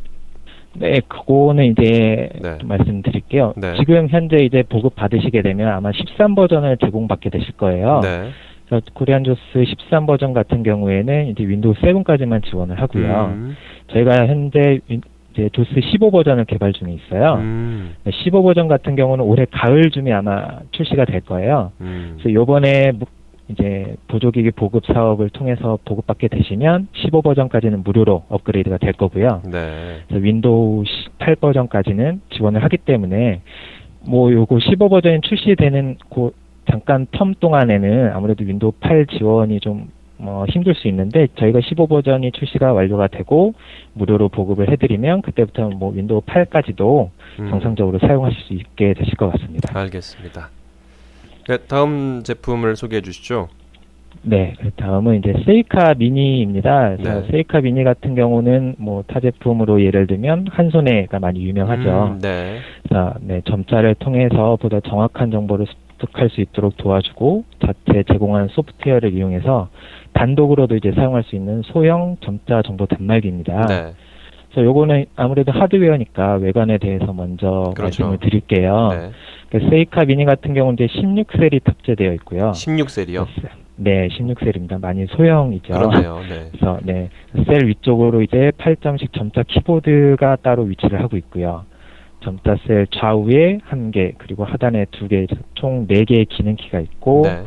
[0.73, 2.57] 네, 그거는 이제 네.
[2.59, 3.53] 좀 말씀드릴게요.
[3.57, 3.75] 네.
[3.77, 7.99] 지금 현재 이제 보급 받으시게 되면 아마 13 버전을 제공받게 되실 거예요.
[8.01, 8.29] 네.
[8.67, 13.31] 그래서 Korean JAWS 13 버전 같은 경우에는 이제 윈도우 7까지만 지원을 하고요.
[13.33, 13.55] 음.
[13.91, 15.01] 저희가 현재 윈-
[15.33, 17.35] 이제 JAWS 15 버전을 개발 중에 있어요.
[17.35, 17.95] 음.
[18.09, 21.71] 15 버전 같은 경우는 올해 가을쯤에 아마 출시가 될 거예요.
[21.81, 22.13] 음.
[22.17, 23.05] 그래서 요번에 무-
[23.51, 29.41] 이제 보조기기 보급 사업을 통해서 보급받게 되시면 15 버전까지는 무료로 업그레이드가 될 거고요.
[29.51, 29.99] 네.
[30.07, 30.83] 그래서 윈도우
[31.19, 33.41] 8 버전까지는 지원을 하기 때문에
[34.07, 36.31] 뭐 요거 15 버전이 출시되는 그
[36.69, 42.73] 잠깐 term 동안에는 아무래도 윈도우 8 지원이 좀뭐 힘들 수 있는데 저희가 15 버전이 출시가
[42.73, 43.53] 완료가 되고
[43.93, 47.09] 무료로 보급을 해드리면 그때부터는 뭐 윈도우 8까지도
[47.39, 47.49] 음.
[47.49, 49.77] 정상적으로 사용하실 수 있게 되실 것 같습니다.
[49.77, 50.49] 알겠습니다.
[51.47, 53.49] 네, 다음 제품을 소개해 주시죠.
[54.23, 56.97] 네, 그 다음은 이제 Seika Mini입니다.
[56.97, 57.27] 네.
[57.31, 62.13] Seika Mini 같은 경우는 뭐 타 제품으로 예를 들면 한소네가 많이 유명하죠.
[62.13, 62.59] 음, 네.
[62.91, 65.65] 자, 네, 점자를 통해서 보다 정확한 정보를
[65.97, 69.69] 습득할 수 있도록 도와주고 자체 제공한 소프트웨어를 이용해서
[70.13, 73.65] 단독으로도 이제 사용할 수 있는 소형 점자 정보 단말기입니다.
[73.65, 73.93] 네.
[74.51, 78.03] 그래서 요거는 아무래도 하드웨어니까 외관에 대해서 먼저 그렇죠.
[78.03, 78.89] 말씀을 드릴게요.
[78.91, 79.11] 네.
[79.49, 82.51] 그 세이카 미니 같은 경우는 이제 16셀이 탑재되어 있고요.
[82.51, 83.25] 16셀이요.
[83.77, 84.79] 네, 16셀입니다.
[84.79, 85.73] 많이 소형이죠.
[85.73, 86.19] 그렇네요.
[86.29, 86.49] 네.
[86.51, 87.09] 그래서 네,
[87.45, 91.63] 셀 위쪽으로 이제 8점씩 점자 키보드가 따로 위치를 하고 있고요.
[92.23, 97.43] 점자 셀 좌우에 한 개, 그리고 하단에 두 개, 총 네 개의 기능키가 있고 네.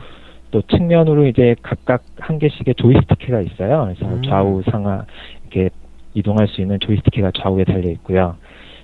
[0.50, 3.92] 또 측면으로 이제 각각 한 개씩의 조이스틱키가 있어요.
[3.94, 4.22] 그래서 음.
[4.22, 5.04] 좌우 상하
[5.42, 5.70] 이렇게
[6.14, 8.36] 이동할 수 있는 조이스틱키가 좌우에 달려 있고요.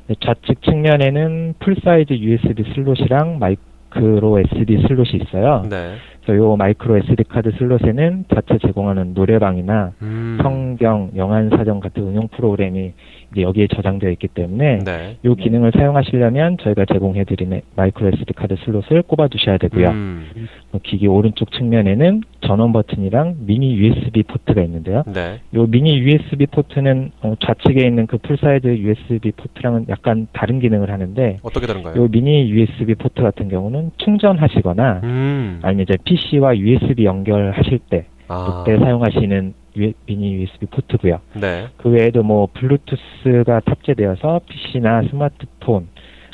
[0.07, 5.63] 네, 좌측 측면에는 full size USB 슬롯이랑 micro SD 슬롯이 있어요.
[5.71, 5.95] 네.
[6.23, 10.39] 그래서 요 micro SD 카드 슬롯에는 자체 제공하는 노래방이나 음.
[10.43, 12.93] 성경, 영한 사전 같은 응용 프로그램이
[13.37, 15.17] 여기에 저장되어 있기 때문에 네.
[15.25, 19.89] 이 기능을 사용하시려면 저희가 제공해드리는 micro SD 카드 슬롯을 꼽아두셔야 되고요.
[19.91, 20.27] 음.
[20.73, 25.05] 어, 기기 오른쪽 측면에는 전원 버튼이랑 mini USB 포트가 있는데요.
[25.07, 25.41] 네.
[25.55, 30.91] 이 mini USB 포트는 어, 좌측에 있는 그 full size USB 포트랑은 약간 다른 기능을
[30.91, 32.05] 하는데 어떻게 다른가요?
[32.05, 35.59] 이 mini USB 포트 같은 경우는 충전하시거나 음.
[35.63, 38.65] 아니면 이제 PC와 USB 연결하실 때 아.
[38.65, 41.21] 그때 사용하시는 유- mini USB 포트고요.
[41.35, 41.69] 네.
[41.77, 45.89] 그 외에도 뭐 블루투스가 탑재되어서 PC나 스마트폰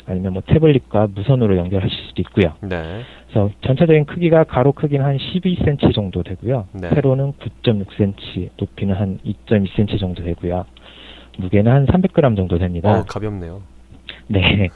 [0.07, 2.53] 아니면 뭐 태블릿과 무선으로 연결하실 수도 있고요.
[2.61, 3.01] 네.
[3.27, 6.67] 그래서 전체적인 크기가 가로 크기는 한 12cm 정도 되고요.
[6.73, 6.89] 네.
[6.89, 10.65] 세로는 9.6cm, 높이는 한 2.2cm 정도 되고요.
[11.37, 12.99] 무게는 한 300g 정도 됩니다.
[12.99, 13.61] 어, 가볍네요.
[14.27, 14.69] 네.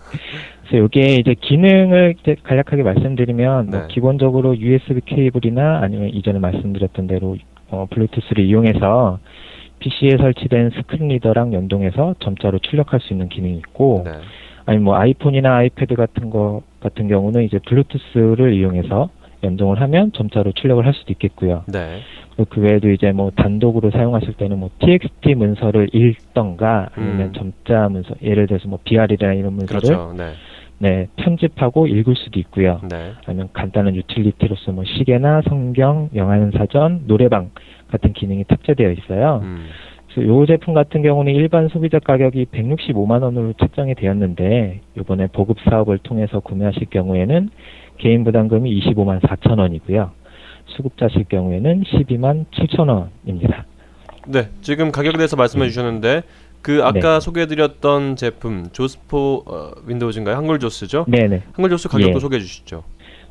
[0.67, 3.87] 그래서 이게 이제 기능을 이제 간략하게 말씀드리면 뭐 네.
[3.89, 7.37] 기본적으로 USB 케이블이나 아니면 이전에 말씀드렸던 대로
[7.71, 9.19] 어, 블루투스를 이용해서
[9.79, 14.11] PC에 설치된 스크린 리더랑 연동해서 점자로 출력할 수 있는 기능이 있고 네.
[14.65, 19.09] 아니면 뭐 아이폰이나 아이패드 같은 거 같은 경우는 이제 블루투스를 이용해서
[19.43, 21.63] 연동을 하면 점자로 출력을 할 수도 있겠고요.
[21.67, 22.01] 네.
[22.49, 27.33] 그 외에도 이제 뭐 단독으로 사용하실 때는 뭐 TXT 문서를 읽던가 아니면 음.
[27.33, 30.13] 점자 문서 예를 들어서 뭐 BR이나 이런 문서를 그렇죠.
[30.15, 30.33] 네.
[30.81, 32.81] 네, 편집하고 읽을 수도 있고요.
[32.89, 33.13] 네.
[33.27, 37.51] 아니면 간단한 유틸리티로서 뭐 시계나 성경, 영화는 사전, 노래방
[37.91, 39.41] 같은 기능이 탑재되어 있어요.
[39.43, 39.67] 음.
[40.11, 45.99] 그래서 이 제품 같은 경우는 일반 소비자 가격이 165만 원으로 책정이 되었는데 이번에 보급 사업을
[45.99, 47.49] 통해서 구매하실 경우에는
[47.99, 50.09] 개인 부담금이 25만 4천 원이고요.
[50.65, 53.65] 수급자실 경우에는 12만 7천 원입니다.
[54.27, 54.49] 네.
[54.61, 56.23] 지금 가격에 대해서 말씀해 주셨는데
[56.61, 60.35] 그 아까 소개해드렸던 제품 조스포 어, 윈도우즈인가요?
[60.35, 61.05] 한글 조스죠?
[61.07, 61.43] 네네.
[61.53, 62.19] 한글 조스 가격도 예.
[62.19, 62.83] 소개해 주시죠.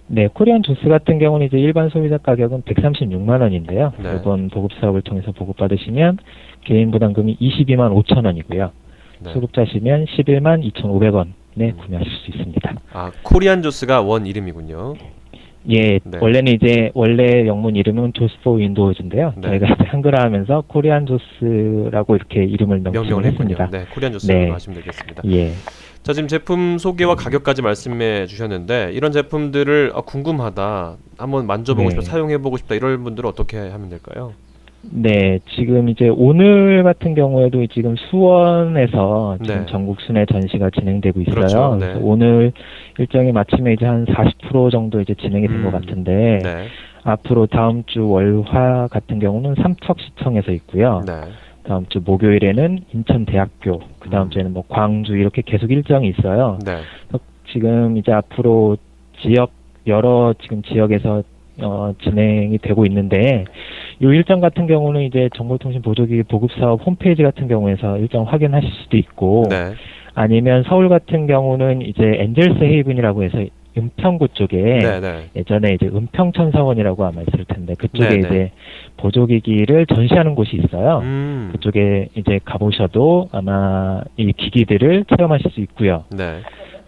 [0.09, 3.93] 네, 코리안 조스 같은 경우는 이제 일반 소비자 가격은 136만 원인데요.
[4.03, 4.17] 네.
[4.17, 6.19] 이번 보급 사업을 통해서 보급 받으시면
[6.65, 8.73] 개인 부담금이 22만 5천 원이고요.
[9.21, 9.33] 네.
[9.33, 11.27] 수급자시면 11만 2,500원에
[11.61, 11.77] 음.
[11.77, 12.75] 구매하실 수 있습니다.
[12.93, 14.95] 아 Korean JAWS가 원 이름이군요.
[15.69, 16.19] 예, 네.
[16.21, 19.35] 원래는 이제 원래 영문 이름은 JAWS for Windows인데요.
[19.37, 19.59] 네.
[19.59, 23.25] 저희가 한글화하면서 Korean JAWS라고 이렇게 이름을 명명을.
[23.27, 23.69] 했습니다.
[23.71, 24.51] 네, Korean JAWS로 네.
[24.51, 25.23] 하시면 되겠습니다.
[25.27, 25.53] 예.
[26.03, 31.95] 자 지금 제품 소개와 가격까지 말씀해 주셨는데 이런 제품들을 아, 궁금하다, 한번 만져보고 네.
[31.95, 34.33] 싶다, 사용해보고 싶다 이런 분들은 어떻게 하면 될까요?
[34.83, 39.67] 네, 지금 이제 오늘 같은 경우에도 지금 수원에서 지금 네.
[39.67, 41.35] 전국 순회 전시가 진행되고 있어요.
[41.35, 41.87] 그렇죠, 네.
[41.87, 42.53] 그래서 오늘
[42.99, 46.67] 일정이 마침에 이제 한 40% 정도 이제 진행이 된것 음, 같은데 네,
[47.05, 51.03] 앞으로 다음 주 월화 같은 경우는 삼척시청에서 있고요.
[51.07, 51.13] 네,
[51.65, 54.31] 다음 주 목요일에는 인천대학교, 그 다음 음.
[54.31, 56.59] 주에는 뭐 광주 이렇게 계속 일정이 있어요.
[56.65, 56.79] 네,
[57.53, 58.79] 지금 이제 앞으로
[59.21, 59.53] 지역
[59.87, 61.23] 여러 지금 지역에서
[61.63, 63.45] 어, 진행이 되고 있는데
[64.01, 68.97] 이 일정 같은 경우는 이제 정보통신 보조기기 보급 사업 홈페이지 같은 경우에서 일정 확인하실 수도
[68.97, 69.75] 있고 네,
[70.15, 73.45] 아니면 서울 같은 경우는 이제 엔젤스 헤이븐이라고 해서
[73.77, 78.19] 은평구 쪽에 네, 네, 예전에 이제 은평천사원이라고 아마 있을 텐데 그쪽에 네, 네.
[78.19, 78.51] 이제
[78.97, 80.99] 보조기기를 전시하는 곳이 있어요.
[81.03, 86.05] 음, 그쪽에 이제 가보셔도 아마 이 기기들을 체험하실 수 있고요.
[86.11, 86.41] 네,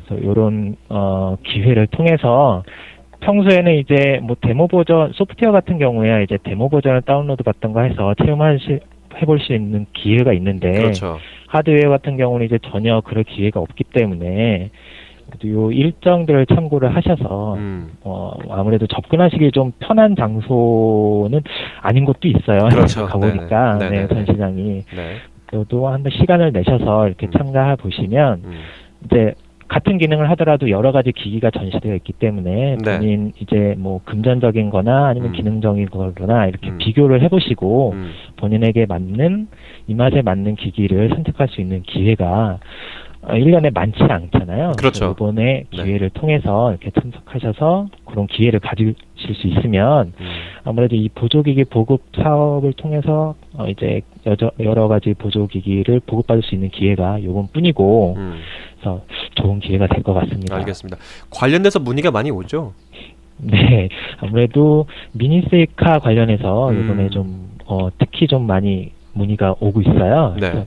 [0.07, 2.65] 그래서 이런 어, 기회를 통해서
[3.23, 8.81] 평소에는 이제 뭐 데모 버전 소프트웨어 같은 경우에 이제 데모 버전을 다운로드 받던가 해서 체험하실
[9.21, 11.19] 해볼 수 있는 기회가 있는데 그렇죠.
[11.49, 14.71] 하드웨어 같은 경우는 이제 전혀 그럴 기회가 없기 때문에
[15.47, 21.41] 요 일정들을 참고를 하셔서 음, 어 아무래도 접근하시기 좀 편한 장소는
[21.81, 22.69] 아닌 곳도 있어요.
[22.71, 23.07] 그렇죠.
[23.07, 23.79] 가보니까.
[23.79, 24.15] 네, 네네 네.
[24.15, 25.17] 전시장이 네,
[25.47, 27.31] 그래도 한번 시간을 내셔서 이렇게 음.
[27.33, 28.61] 참가해 보시면 음,
[29.07, 29.35] 이제
[29.69, 32.99] 같은 기능을 하더라도 여러 가지 기기가 전시되어 있기 때문에 네.
[32.99, 35.33] 본인 이제 뭐 금전적인 거나 아니면 음.
[35.33, 36.79] 기능적인 거나 이렇게 음.
[36.79, 38.13] 비교를 해보시고 음.
[38.37, 39.49] 본인에게 맞는
[39.87, 42.59] 입맛에 맞는 기기를 선택할 수 있는 기회가
[43.23, 44.73] 어, 1년에 많지 않잖아요.
[44.77, 45.15] 그렇죠.
[45.17, 45.85] 이번에 네.
[45.85, 50.27] 기회를 통해서 이렇게 참석하셔서 그런 기회를 가지실 수 있으면 음.
[50.65, 56.71] 아무래도 이 보조기기 보급 사업을 통해서 어 이제 여러, 여러 가지 보조기기를 보급받을 수 있는
[56.71, 58.17] 기회가 요번뿐이고
[58.83, 59.01] 음.
[59.01, 59.01] 그래서
[59.35, 60.57] 좋은 기회가 될 것 같습니다.
[60.57, 60.97] 알겠습니다.
[61.31, 62.73] 관련돼서 문의가 많이 오죠.
[63.39, 63.89] 네,
[64.21, 66.85] 아무래도 미니세이카 관련해서 음.
[66.85, 70.35] 이번에 좀 어, 특히 좀 많이 문의가 오고 있어요.
[70.41, 70.51] 네.
[70.51, 70.67] 그래서,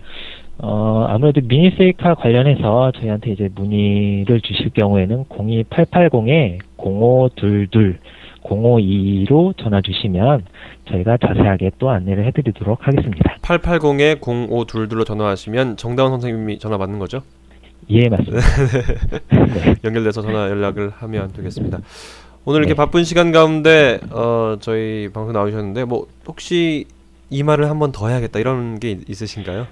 [0.59, 7.95] 어, 아무래도 미니세이카 관련해서 저희한테 이제 문의를 주실 경우에는 02880에 0522
[8.43, 10.43] 052로 전화 주시면
[10.89, 13.37] 저희가 자세하게 또 안내를 해드리도록 하겠습니다.
[13.41, 17.21] 880에 0522로 전화하시면 정다운 선생님이 전화 받는 거죠?
[17.89, 18.39] 예, 맞습니다.
[19.29, 19.75] 네.
[19.83, 21.79] 연결돼서 전화 연락을 하면 되겠습니다.
[22.45, 22.75] 오늘 이렇게 네.
[22.77, 26.85] 바쁜 시간 가운데 어, 저희 방송 나오셨는데 뭐 혹시
[27.29, 29.67] 이 말을 한번 더 해야겠다 이런 게 있- 있으신가요?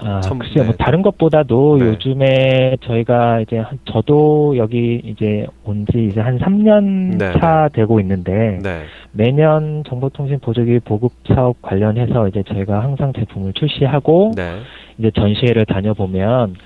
[0.00, 0.76] 아, 참, 글쎄요, 뭐 네.
[0.78, 1.86] 다른 것보다도 네.
[1.86, 7.98] 요즘에 저희가 이제 한- 저도 여기 이제 온 지 이제 한 3년 네, 차 되고
[8.00, 8.82] 있는데 네.
[9.12, 14.58] 매년 정보통신 보조기 보급 사업 관련해서 이제 저희가 항상 제품을 출시하고 네.
[14.98, 16.56] 이제 전시회를 다녀보면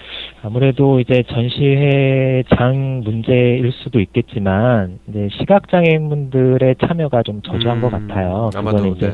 [0.42, 8.08] 아무래도 이제 전시회 장 문제일 수도 있겠지만 이제 시각 장애인분들의 참여가 좀 저조한 것 음,
[8.08, 8.48] 같아요.
[8.56, 9.12] 아마도 그거는 이제.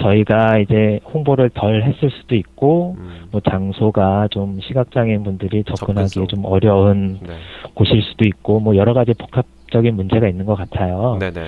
[0.00, 6.26] 저희가 이제 홍보를 덜 했을 수도 있고 음, 뭐 장소가 좀 시각장애인 분들이 접근하기에 접근성.
[6.28, 7.34] 좀 어려운 네.
[7.74, 11.18] 곳일 수도 있고 뭐 여러 가지 복합적인 문제가 있는 것 같아요.
[11.20, 11.40] 네, 네.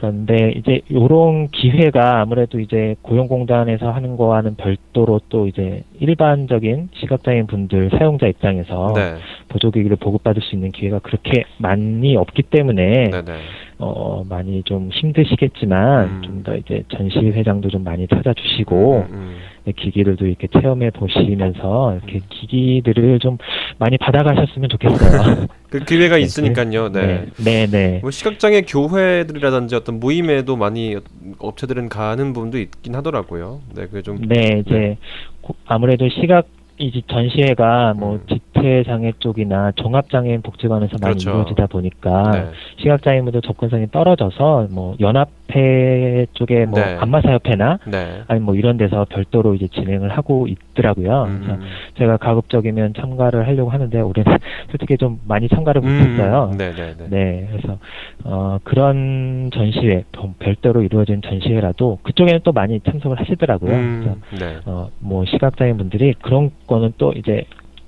[0.00, 7.90] 그런데 이제 요런 기회가 아무래도 이제 고용공단에서 하는 거와는 별도로 또 이제 일반적인 시각장애인 분들
[7.98, 9.16] 사용자 입장에서 네.
[9.48, 13.32] 보조기기를 보급받을 수 있는 기회가 그렇게 많이 없기 때문에 네, 네.
[13.78, 16.22] 어 많이 좀 힘드시겠지만 음.
[16.22, 19.36] 좀더 이제 전시회장도 좀 많이 찾아주시고 음, 음.
[19.64, 23.38] 네, 기기들도 이렇게 체험해 보시면서 이렇게 기기들을 좀
[23.78, 25.46] 많이 받아가셨으면 좋겠어요.
[25.70, 26.88] 그 기회가 네, 있으니까요.
[26.90, 27.26] 네.
[27.44, 27.98] 네, 네.
[28.00, 30.96] 뭐 시각장애 교회들이라든지 어떤 모임에도 많이
[31.38, 33.60] 업체들은 가는 부분도 있긴 하더라고요.
[33.74, 34.96] 네, 그게 좀 네, 이제
[35.42, 36.46] 고- 아무래도 시각
[36.78, 38.20] 이 전시회가 뭐 음.
[38.60, 41.30] 지체장애 쪽이나 종합장애인 복지관에서 많이 그렇죠.
[41.30, 42.46] 이루어지다 보니까 네.
[42.82, 46.96] 시각장애인분들 접근성이 떨어져서 뭐 연합회 쪽에 뭐 네.
[46.98, 48.22] 안마사협회나 네.
[48.28, 51.28] 아니 뭐 이런 데서 별도로 이제 진행을 하고 있더라고요.
[51.28, 51.60] 그래서 음,
[51.98, 54.38] 제가 가급적이면 참가를 하려고 하는데 올해는
[54.70, 56.50] 솔직히 좀 많이 참가를 못했어요.
[56.52, 57.06] 음, 네, 네, 네.
[57.08, 57.78] 네, 그래서
[58.24, 63.70] 어, 그런 전시회 좀 별도로 이루어진 전시회라도 그쪽에는 또 많이 참석을 하시더라고요.
[63.70, 64.58] 그래서 음, 네.
[64.66, 67.44] 어, 뭐 시각장애인 분들이 그런 거는 또 이제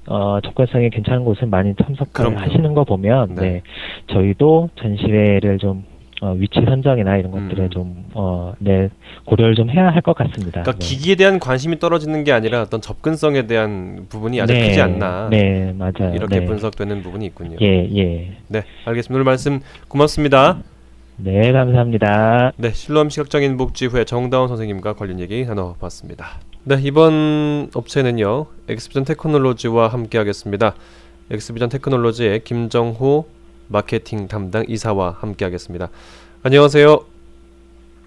[0.07, 2.37] 어, 접근성이 괜찮은 곳은 많이 참석을.
[2.41, 3.41] 하시는 거 보면 네.
[3.41, 3.63] 네.
[4.13, 5.85] 저희도 전시회를 좀
[6.21, 7.71] 어, 위치 선정이나 이런 것들에 음.
[7.71, 8.89] 좀 어, 네,
[9.25, 10.63] 고려를 좀 해야 할 것 같습니다.
[10.63, 10.79] 그러니까 네.
[10.79, 15.29] 기기에 대한 관심이 떨어지는 게 아니라 어떤 접근성에 대한 부분이 아주 네, 크지 않나.
[15.31, 16.15] 네, 맞아요.
[16.15, 16.45] 이렇게 네.
[16.47, 17.57] 분석되는 부분이 있군요.
[17.61, 18.33] 예, 예.
[18.49, 19.15] 네, 알겠습니다.
[19.15, 20.59] 오늘 말씀 고맙습니다.
[21.17, 22.53] 네, 감사합니다.
[22.57, 26.39] 네, 실로암 시각장애인 복지회 정다운 선생님과 관련 얘기 나눠봤습니다.
[26.65, 30.75] 네, 이번 업체는요, 엑스비전 테크놀로지와 함께 하겠습니다.
[31.31, 33.27] 엑스비전 테크놀로지의 김정호
[33.69, 35.89] 마케팅 담당 이사와 함께 하겠습니다.
[36.43, 37.05] 안녕하세요.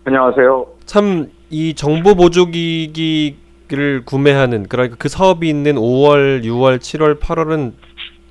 [0.05, 0.67] 안녕하세요.
[0.85, 7.73] 참 이 정보 보조기기를 구매하는 그러니까 그 사업이 있는 5월, 6월, 7월, 8월은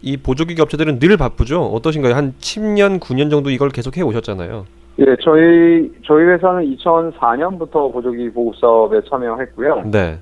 [0.02, 1.64] 이 보조기기 업체들은 늘 바쁘죠.
[1.66, 2.14] 어떠신가요?
[2.14, 4.66] 한 10년, 9년 정도 이걸 계속 해 오셨잖아요.
[4.98, 9.90] 예, 저희 저희 회사는 2004년부터 보조기 보급 사업에 참여했고요.
[9.90, 10.18] 네.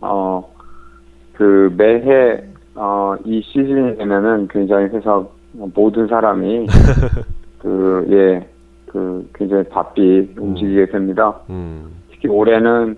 [0.00, 0.52] 어,
[1.34, 2.42] 그 매해
[2.74, 6.66] 어, 이 시즌이 되면은 굉장히 회사 모든 사람이
[7.60, 8.48] 그 예,
[8.86, 11.38] 그 굉장히 바삐 움직이게 됩니다.
[11.48, 11.90] 음.
[12.10, 12.96] 특히 올해는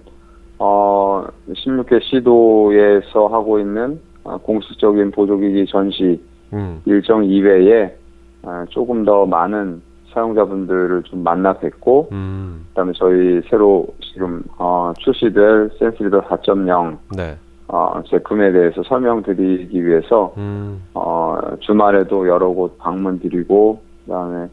[0.58, 6.20] 어 16회 시도에서 하고 있는 어, 공식적인 보조기기 전시
[6.52, 6.80] 음.
[6.86, 7.94] 일정 이외에
[8.42, 9.82] 어, 조금 더 많은
[10.12, 12.66] 사용자분들을 좀 만나 뵙고 음.
[12.70, 17.36] 그다음에 저희 새로 지금 어, 출시될 센스리더 4.0 네.
[17.68, 20.82] 어, 제품에 대해서 설명드리기 위해서 음.
[20.94, 24.48] 어, 주말에도 여러 곳 방문 드리고 그다음에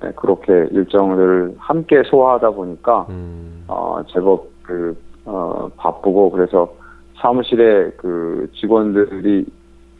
[0.00, 3.64] 네, 그렇게 일정을 함께 소화하다 보니까 음.
[3.68, 6.72] 어, 제법 그 어, 바쁘고 그래서
[7.20, 9.46] 사무실에 그 직원들이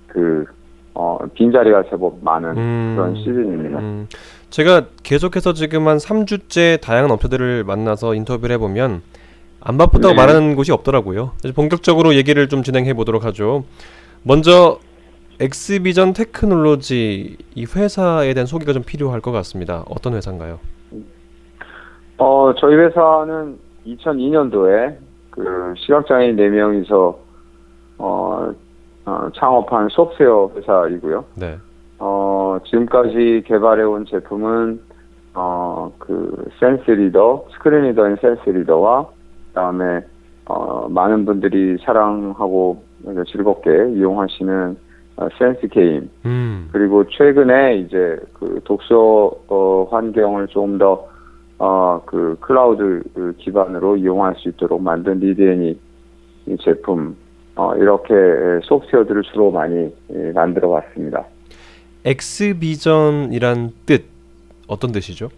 [0.06, 0.44] 그
[0.94, 2.94] 어, 빈자리가 제법 많은 음.
[2.96, 3.78] 그런 시즌입니다.
[3.78, 4.08] 음.
[4.50, 9.02] 제가 계속해서 지금 한 3주째 다양한 업체들을 만나서 인터뷰를 해보면
[9.60, 10.16] 안 바쁘다고 네.
[10.16, 11.32] 말하는 곳이 없더라고요.
[11.54, 13.64] 본격적으로 얘기를 좀 진행해 보도록 하죠.
[14.22, 14.78] 먼저
[15.40, 19.84] 엑스비전 테크놀로지 이 회사에 대한 소개가 좀 필요할 것 같습니다.
[19.88, 20.58] 어떤 회사인가요?
[22.18, 24.96] 어, 저희 회사는 2002년도에
[25.30, 27.16] 그 시각장애인 4명이서
[27.98, 28.52] 어,
[29.04, 31.24] 어, 창업한 소프트웨어 회사이고요.
[31.34, 31.58] 네.
[31.98, 34.80] 어, 지금까지 개발해온 제품은
[35.34, 39.06] 어, 그 Sense Reader, screen reader인 Sense Reader와
[39.48, 40.00] 그다음에
[40.46, 42.82] 어, 많은 분들이 사랑하고
[43.30, 44.76] 즐겁게 이용하시는
[45.16, 46.68] 어, Sense Game 음.
[46.72, 51.06] 그리고 최근에 이제 그 독서 어, 환경을 조금 더
[51.58, 55.78] 어, 그 클라우드 그 기반으로 이용할 수 있도록 만든 리드앤이
[56.46, 57.16] 이 제품
[57.56, 58.14] 어, 이렇게
[58.62, 61.24] 소프트웨어들을 주로 많이 예, 만들어 봤습니다.
[62.04, 64.04] XVision이란 뜻
[64.66, 65.28] 어떤 뜻이죠?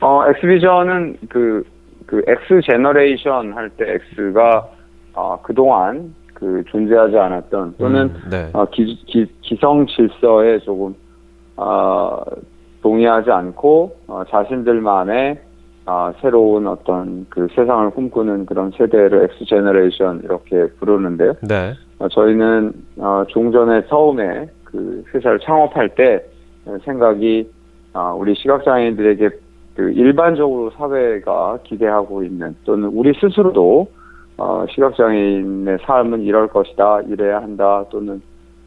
[0.00, 1.64] 어, XVision은 그,
[2.06, 4.68] 그 X generation 할 때 X가
[5.14, 8.50] 어, 그동안 그 존재하지 않았던 또는 음, 네.
[8.52, 10.94] 어, 기, 기, 기성 질서에 조금
[11.56, 12.22] 어,
[12.82, 15.40] 동의하지 않고 어, 자신들만의
[15.86, 21.32] 어, 새로운 어떤 그 세상을 꿈꾸는 그런 세대를 X generation 이렇게 부르는데요.
[21.40, 21.74] 네.
[21.98, 26.24] 어, 저희는 어, 종전에 처음에 그 회사를 창업할 때
[26.66, 27.50] 어, 생각이
[27.94, 29.30] 어, 우리 시각장애인들에게
[29.74, 33.88] 그 일반적으로 사회가 기대하고 있는 또는 우리 스스로도
[34.36, 38.22] 어, 시각장애인의 삶은 이럴 것이다, 이래야 한다 또는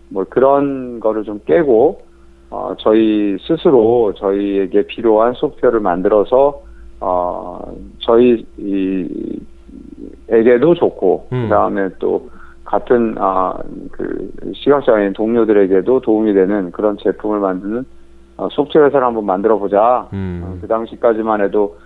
[0.10, 2.02] 뭐 그런 거를 좀 깨고
[2.50, 6.62] 어, 저희 스스로 저희에게 필요한 소프트웨어를 만들어서
[7.00, 7.60] 어,
[8.00, 9.40] 저희 이,
[10.30, 11.44] 에게도 좋고 음.
[11.44, 12.30] 그 다음에 또
[12.72, 13.54] 같은 아,
[13.92, 17.86] 그 시각장애인 동료들에게도 도움이 되는 그런 제품을 만드는
[18.38, 20.08] 어, 소프트웨어 회사를 한번 만들어 보자.
[20.14, 20.58] 음.
[20.62, 21.78] 그 당시까지만 해도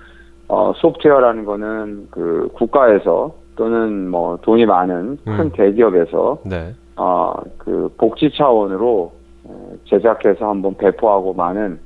[0.48, 5.52] 어, 소프트웨어라는 거는 그 국가에서 또는 뭐 돈이 많은 큰 음.
[5.56, 6.76] 대기업에서 네.
[6.98, 9.12] 어, 그 복지 차원으로
[9.46, 11.80] 어, 제작해서 한번 배포하고 많은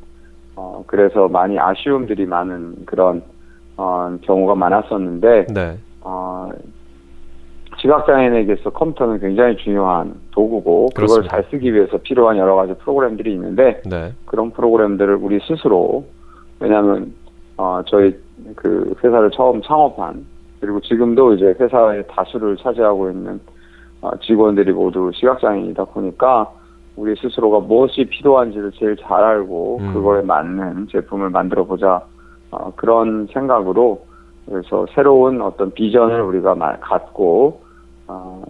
[0.57, 3.21] 어, 그래서 많이 아쉬움들이 많은 그런
[3.77, 5.77] 어, 경우가 많았었는데 네.
[6.01, 6.49] 어,
[7.81, 11.27] 시각장애인에게서 컴퓨터는 굉장히 중요한 도구고 그걸.
[11.27, 14.13] 잘 쓰기 위해서 필요한 여러 가지 프로그램들이 있는데 네.
[14.25, 16.05] 그런 프로그램들을 우리 스스로
[16.59, 17.13] 왜냐하면
[17.57, 18.15] 어, 저희
[18.55, 20.25] 그 회사를 처음 창업한
[20.59, 23.39] 그리고 지금도 이제 회사의 다수를 차지하고 있는
[24.01, 26.49] 어, 직원들이 모두 시각장애인이다 보니까
[26.95, 29.93] 우리 스스로가 무엇이 필요한지를 제일 잘 알고 음.
[29.93, 32.01] 그거에 맞는 제품을 만들어 보자
[32.51, 34.05] 어, 그런 생각으로
[34.49, 37.61] 그래서 새로운 어떤 비전을 우리가 마- 갖고
[38.09, 38.41] 어,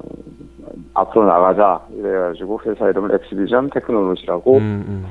[0.93, 5.05] 앞으로 나가자 이래가지고 회사 이름을 엑스비전 테크놀로지라고 음, 음.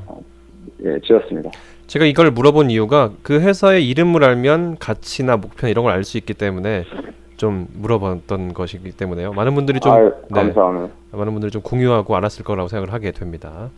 [0.84, 1.50] 예, 지었습니다.
[1.86, 6.32] 제가 이걸 물어본 이유가 그 회사의 이름을 알면 가치나 목표 이런 걸 알 수 있기
[6.34, 6.84] 때문에
[7.36, 9.32] 좀 물어봤던 것이기 때문에요.
[9.32, 10.52] 많은 분들이 좀 아유, 네.
[11.12, 13.70] 많은 분들이 좀 공유하고 알았을 거라고 생각을 하게 됩니다.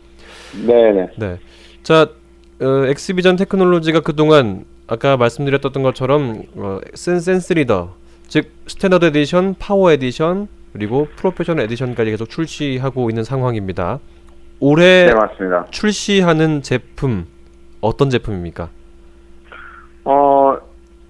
[0.65, 1.09] 네네.
[1.17, 1.37] 네.
[1.83, 2.07] 자,
[2.61, 7.93] 어, XVision Technology가 그동안 아까 말씀드렸던 것처럼 어, 센 Sense Reader,
[8.27, 13.99] 즉 Standard Edition, Power Edition, 그리고 Professional Edition까지 계속 출시하고 있는 상황입니다.
[14.59, 15.65] 올해 네 맞습니다.
[15.71, 17.25] 출시하는 제품
[17.81, 18.69] 어떤 제품입니까?
[20.05, 20.57] 어,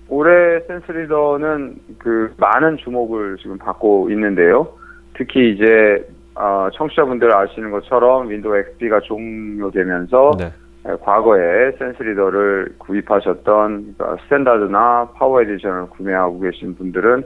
[0.07, 4.68] 올해 Sense Reader는 그 많은 주목을 지금 받고 있는데요.
[5.16, 10.45] 특히 이제 어, 청취자분들 아시는 것처럼 윈도우 XP가 종료되면서 네.
[10.86, 17.24] 에, 과거에 Sense Reader를 구입하셨던 그러니까 Standard나 Power Edition을 구매하고 계신 분들은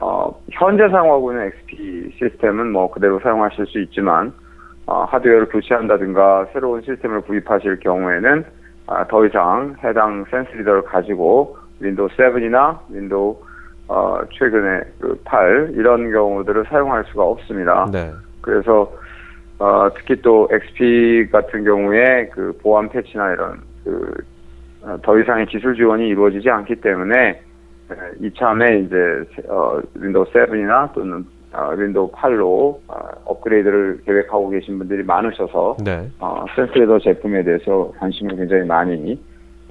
[0.00, 4.32] 어, 현재 사용하고 있는 XP 시스템은 뭐 그대로 사용하실 수 있지만
[4.86, 8.44] 어, 하드웨어를 교체한다든가 새로운 시스템을 구입하실 경우에는
[8.86, 13.36] 아, 더 이상 해당 Sense Reader를 가지고 윈도우 7이나 윈도우
[13.88, 17.88] 어, 최근에 그 8 이런 경우들을 사용할 수가 없습니다.
[17.92, 18.10] 네.
[18.40, 18.90] 그래서
[19.58, 24.30] 어, 특히 또 XP 같은 경우에 그 보안 패치나 이런 그
[25.02, 27.42] 더 이상의 기술 지원이 이루어지지 않기 때문에
[27.90, 28.96] 에, 이참에 이제
[29.48, 36.08] 어, 윈도우 7이나 또는 어, 윈도우 8로 어, 업그레이드를 계획하고 계신 분들이 많으셔서 네.
[36.20, 39.18] 어, Sense Reader 제품에 대해서 관심을 굉장히 많이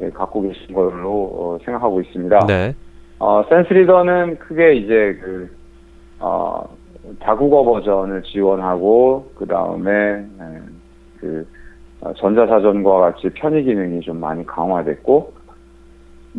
[0.02, 2.40] 예, 갖고 계신 걸로 어, 생각하고 있습니다.
[2.48, 2.76] 네.
[3.20, 5.50] 어, 센스리더는 크게 이제 그,
[6.20, 6.64] 어,
[7.20, 10.26] 다국어 버전을 지원하고, 그 다음에,
[11.20, 11.46] 그,
[12.02, 15.34] 어, 전자사전과 같이 편의 기능이 좀 많이 강화됐고,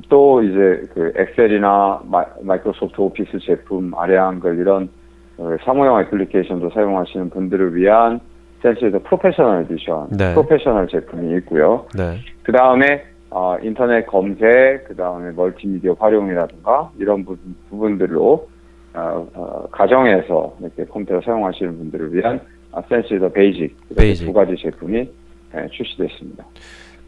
[0.08, 4.88] 또 이제 그 엑셀이나 마, 마이크로소프트 오피스 제품, 아래 한글 이런
[5.36, 8.20] 어, 사무용 애플리케이션도 사용하시는 분들을 위한
[8.62, 10.34] 센스리더 프로페셔널 에디션, 네.
[10.34, 11.86] 프로페셔널 제품이 있고요.
[11.96, 12.18] 네.
[12.42, 17.36] 그 다음에 어, 인터넷 검색, 그 다음에 멀티미디어 활용이라든가 이런 부,
[17.70, 18.48] 부분들로
[18.94, 22.40] 어, 어, 가정에서 이렇게 컴퓨터 사용하시는 분들을 위한
[22.88, 24.26] 센스리더 베이직 베이직.
[24.26, 25.08] 두 가지 제품이
[25.56, 26.44] 예, 출시됐습니다.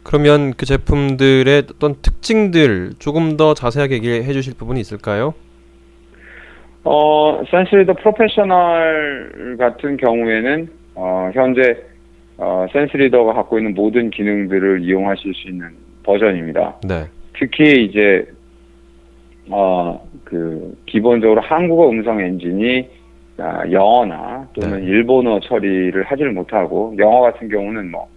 [0.03, 5.33] 그러면 그 제품들의 어떤 특징들 조금 더 자세하게 얘기해 주실 부분이 있을까요?
[6.83, 11.77] 어, 센스리더 프로페셔널 같은 경우에는 어, 현재
[12.37, 15.69] 어, 센스리더가 갖고 있는 모든 기능들을 이용하실 수 있는
[16.03, 16.79] 버전입니다.
[16.87, 17.05] 네.
[17.39, 18.25] 특히 이제
[19.49, 22.87] 어, 그 기본적으로 한국어 음성 엔진이
[23.37, 24.85] 아, 영어나 또는 네.
[24.85, 28.07] 일본어 처리를 하지를 못하고 영어 같은 경우는 뭐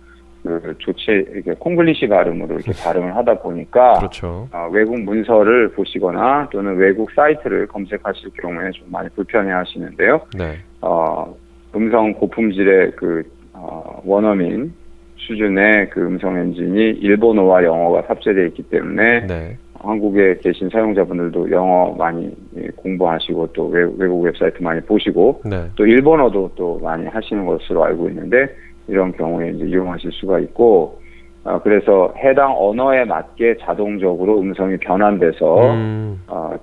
[0.46, 4.48] 그 조체 이렇게 콩글리시 발음으로 이렇게 발음을 하다 보니까 그렇죠.
[4.52, 10.20] 어, 외국 문서를 보시거나 또는 외국 사이트를 검색하실 경우에 좀 많이 불편해 하시는데요.
[10.36, 10.58] 네.
[10.80, 11.34] 어,
[11.74, 13.22] 음성 고품질의 그,
[13.52, 14.72] 어, 원어민
[15.16, 19.56] 수준의 그 음성 엔진이 일본어와 영어가 탑재되어 있기 때문에 네.
[19.80, 25.70] 한국에 계신 사용자분들도 영어 많이 예, 공부하시고 또 외, 외국 웹사이트 많이 보시고 네.
[25.74, 28.48] 또 일본어도 또 많이 하시는 것으로 알고 있는데
[28.88, 31.00] 이런 경우에 이제 이용하실 수가 있고
[31.44, 36.56] 어, 그래서 해당 언어에 맞게 자동적으로 음성이 변환돼서 음, 어,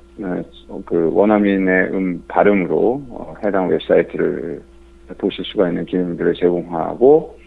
[0.68, 4.62] 어, 그 원어민의 음 발음으로 어, 해당 웹사이트를
[5.18, 7.38] 보실 수가 있는 기능들을 제공하고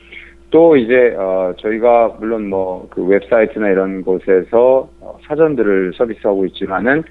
[0.50, 7.02] 또 이제 어, 저희가 물론 뭐 그 웹사이트나 이런 곳에서 어, 사전들을 서비스하고 있지만은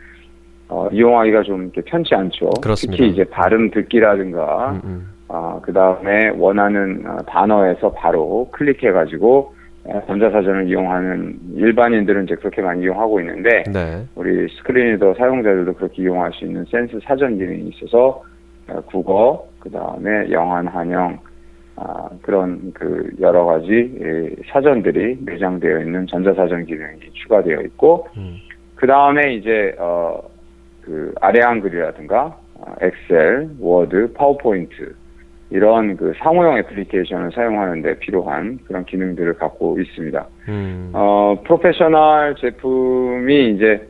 [0.67, 2.49] 어, 이용하기가 좀 이렇게 편치 않죠.
[2.61, 2.97] 그렇습니다.
[3.03, 5.07] 특히 이제 발음 듣기라든가 음, 음.
[5.27, 9.53] 아, 그 다음에 원하는 어, 단어에서 바로 클릭해가지고
[9.85, 14.05] 어, 전자사전을 이용하는 일반인들은 이제 그렇게 많이 이용하고 있는데 네.
[14.15, 18.23] 우리 screen reader 사용자들도 그렇게 이용할 수 있는 센스 사전 기능이 있어서
[18.67, 21.19] 어, 국어, 그 다음에 영한, 한영
[21.77, 28.37] 아, 그런 그 여러 가지 예, 사전들이 내장되어 있는 전자사전 기능이 추가되어 있고 음.
[28.75, 30.21] 그 다음에 이제 어,
[30.81, 34.95] 그 아래 한글이라든가 어, 엑셀, 워드, 파워포인트
[35.55, 40.25] 이런 그 사무용 애플리케이션을 사용하는데 필요한 그런 기능들을 갖고 있습니다.
[40.49, 40.89] 음.
[40.93, 43.87] 어, 프로페셔널 제품이 이제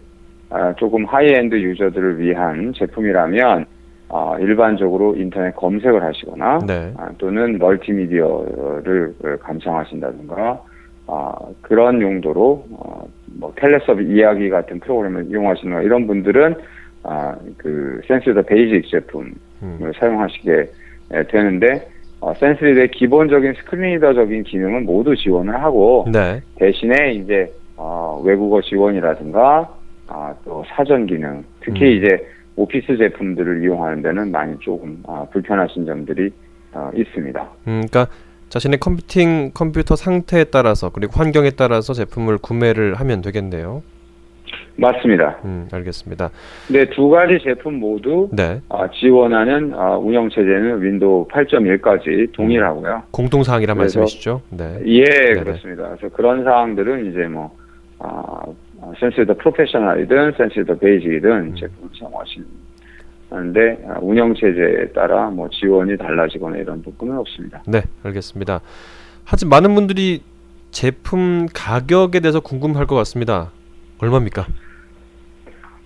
[0.51, 3.65] 아, 조금 high-end user들을 위한 제품이라면
[4.09, 6.93] 어, 일반적으로 인터넷 검색을 하시거나 네.
[6.97, 10.61] 아, 또는 멀티미디어를 어, 감상하신다든가
[11.07, 13.07] 아, 그런 용도로 어,
[13.39, 16.55] 뭐 텔레서브 이야기 같은 프로그램을 이용하시는 이런 분들은
[17.01, 19.91] 아, 그 센스리더 베이직 제품을 음.
[19.99, 20.69] 사용하시게 예,
[21.09, 21.87] 되는데
[22.21, 26.41] 어, 센스리더의 기본적인 screen reader적인 기능은 모두 지원을 하고 네.
[26.55, 29.69] 대신에 이제 어, 외국어 지원이라든가
[30.07, 31.97] 아, 또 사전 기능 특히 음.
[31.97, 36.31] 이제 오피스 제품들을 이용하는 데는 많이 조금 아, 불편하신 점들이
[36.73, 37.41] 어, 있습니다.
[37.67, 38.07] 음, 그러니까
[38.49, 43.83] 자신의 컴퓨팅 컴퓨터 상태에 따라서 그리고 환경에 따라서 제품을 구매를 하면 되겠네요.
[44.77, 45.39] 맞습니다.
[45.45, 46.29] 음, 알겠습니다.
[46.67, 48.61] 근데 두 가지 제품 모두 네.
[48.69, 53.03] 아, 지원하는 아, 운영 체제는 윈도우 8.1까지 동일하고요.
[53.11, 54.41] 공동 사항이란 말씀이시죠?
[54.49, 54.79] 네.
[54.85, 55.43] 예, 네네.
[55.43, 55.95] 그렇습니다.
[55.95, 57.55] 그래서 그런 사항들은 이제 뭐
[57.99, 58.41] 아,
[58.99, 61.55] 센스리더 프로페셔널이든 센스리더 베이직이든 음.
[61.55, 67.63] 제품을 사용하시는데 아, 운영 체제에 따라 뭐 지원이 달라지거나 이런 부분은 없습니다.
[67.67, 68.59] 네, 알겠습니다.
[69.23, 70.21] 하지만 많은 분들이
[70.71, 73.51] 제품 가격에 대해서 궁금할 것 같습니다.
[74.01, 74.45] 얼마입니까?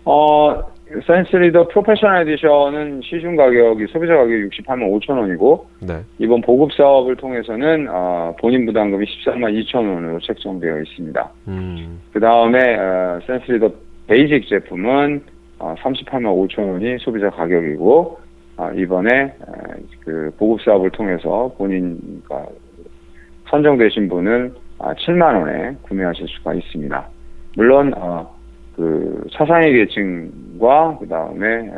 [0.05, 0.63] 어,
[1.05, 6.01] 센스리더 프로페셔널 edition은 시중 가격이 소비자 가격이 68만 5천 원이고 네.
[6.17, 11.29] 이번 보급 사업을 통해서는 어, 본인 부담금이 14만 2천 원으로 책정되어 있습니다.
[11.47, 12.01] 음.
[12.11, 13.71] 그 다음에 어, 센스리더
[14.07, 15.21] 베이직 제품은
[15.59, 18.19] 어, 38만 5천 원이 소비자 가격이고
[18.57, 19.53] 어, 이번에 어,
[20.03, 22.47] 그 보급 사업을 통해서 본인과
[23.49, 27.09] 선정되신 분은 아, 7만 원에 구매하실 수가 있습니다.
[27.55, 28.35] 물론 어,
[28.75, 31.69] 그 차상위 계층과 그 다음에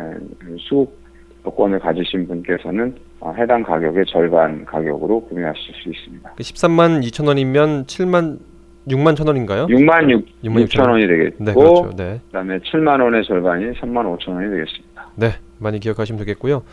[0.59, 1.01] 수급
[1.45, 6.33] 여권을 가지신 분께서는 어, 해당 가격의 절반 가격으로 구매하실 수 있습니다.
[6.35, 8.39] 그 13만 2천 원이면 7만
[8.87, 9.67] 6만 천 원인가요?
[9.67, 11.91] 6만 6, 6만 6천 원이 되겠고 네, 그렇죠.
[11.95, 12.19] 네.
[12.27, 15.07] 그다음에 7만 원의 절반이 3만 5천 원이 되겠습니다.
[15.15, 15.27] 네,
[15.59, 16.63] 많이 기억하시면 되겠고요.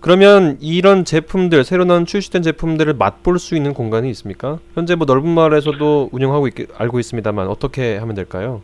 [0.00, 4.58] 그러면 이런 제품들 새로 나온 출시된 제품들을 맛볼 수 있는 공간이 있습니까?
[4.74, 8.62] 현재 뭐 넓은 마을에서도 운영하고 있, 알고 있습니다만 어떻게 하면 될까요?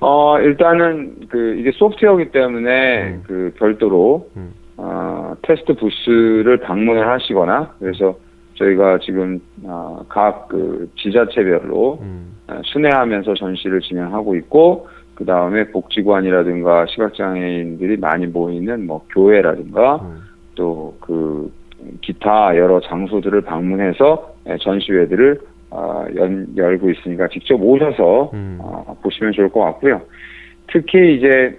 [0.00, 3.22] 어 일단은 그 이게 소프트웨어이기 때문에 음.
[3.26, 4.52] 그 별도로 음.
[4.76, 8.14] 어, 테스트 부스를 방문을 하시거나 그래서
[8.56, 12.36] 저희가 지금 어, 각그 지자체별로 음.
[12.48, 20.22] 어, 순회하면서 전시를 진행하고 있고 그 다음에 복지관이라든가 시각장애인들이 많이 모이는 뭐 교회라든가 음.
[20.54, 21.52] 또그
[22.00, 25.40] 기타 여러 장소들을 방문해서 예, 전시회들을
[25.70, 28.58] 어, 연, 열고 있으니까 직접 오셔서 음.
[28.60, 30.00] 어, 보시면 좋을 것 같고요.
[30.68, 31.58] 특히 이제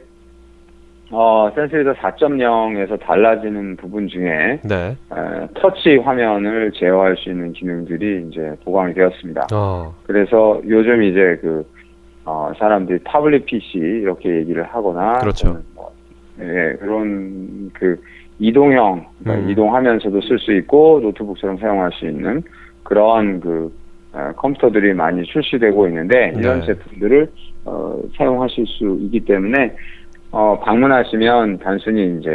[1.12, 4.98] 어, 센스리더 4.0에서 달라지는 부분 중에 네.
[5.12, 9.48] 에, 터치 화면을 제어할 수 있는 기능들이 이제 보강이 되었습니다.
[9.54, 9.94] 어.
[10.08, 11.66] 그래서 요즘 이제 그
[12.26, 15.58] 어, 사람들이 타블릿 PC 이렇게 얘기를 하거나 그렇죠.
[15.76, 15.92] 뭐,
[16.40, 18.02] 예, 그런 그
[18.40, 19.50] 이동형 그러니까 음.
[19.50, 22.42] 이동하면서도 쓸 수 있고 노트북처럼 사용할 수 있는
[22.84, 23.72] 그러한 그
[24.14, 26.66] 어, 컴퓨터들이 많이 출시되고 있는데 이런 네.
[26.66, 27.32] 제품들을
[27.66, 29.76] 어, 사용하실 수 있기 때문에
[30.32, 32.30] 어, 방문하시면 단순히 이제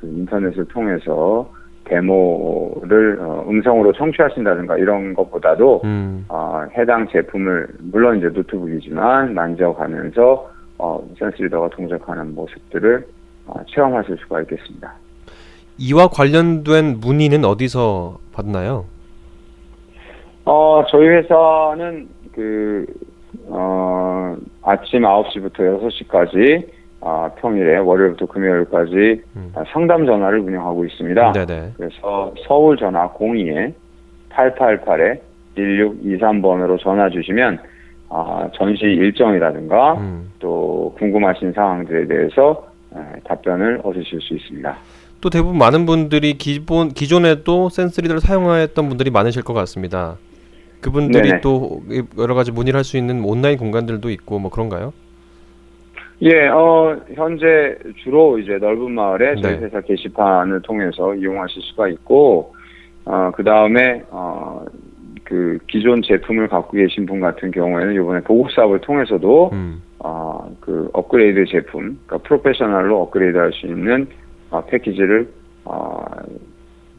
[0.00, 1.50] 그 인터넷을 통해서
[1.84, 6.24] 데모를 어, 음성으로 청취하신다든가 이런 것보다도 음.
[6.28, 13.06] 어, 해당 제품을 물론 이제 노트북이지만 만져가면서 어, 센스 리더가 동작하는 모습들을
[13.46, 14.94] 어, 체험하실 수가 있겠습니다.
[15.78, 18.86] 이와 관련된 문의는 어디서 받나요?
[20.44, 22.86] 어, 저희 회사는 그,
[23.48, 26.66] 어, 아침 9시부터 6시까지,
[27.06, 29.52] 아, 평일에, 월요일부터 금요일까지 음.
[29.54, 31.32] 아, 상담 전화를 운영하고 있습니다.
[31.32, 31.72] 네네.
[31.76, 33.74] 그래서 서울 전화 02에
[34.30, 35.20] 888에
[35.56, 37.58] 1623번으로 전화 주시면,
[38.08, 40.30] 아, 전시 일정이라든가, 음.
[40.38, 44.74] 또 궁금하신 사항들에 대해서 에, 답변을 얻으실 수 있습니다.
[45.20, 50.16] 또 대부분 많은 분들이 기본 기존에도 센스리더를 사용했던 분들이 많으실 것 같습니다.
[50.80, 51.40] 그분들이 네네.
[51.40, 51.82] 또
[52.18, 54.92] 여러 가지 문의를 할 수 있는 온라인 공간들도 있고 뭐 그런가요?
[56.22, 59.66] 예, 어, 현재 주로 이제 넓은 마을에 저희 네.
[59.66, 62.54] 회사 게시판을 통해서 이용하실 수가 있고,
[63.04, 64.64] 어, 그 다음에, 어,
[65.24, 69.82] 그 기존 제품을 갖고 계신 분 같은 경우에는 이번에 보급 사업을 통해서도, 음.
[69.98, 74.06] 어, 그 업그레이드 제품, 그러니까 프로페셔널로 업그레이드 할 수 있는
[74.50, 75.28] 어, 패키지를,
[75.64, 76.04] 어,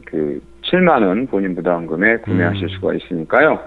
[0.04, 2.68] 그 7만원 본인 부담금에 구매하실 음.
[2.68, 3.60] 수가 있으니까요.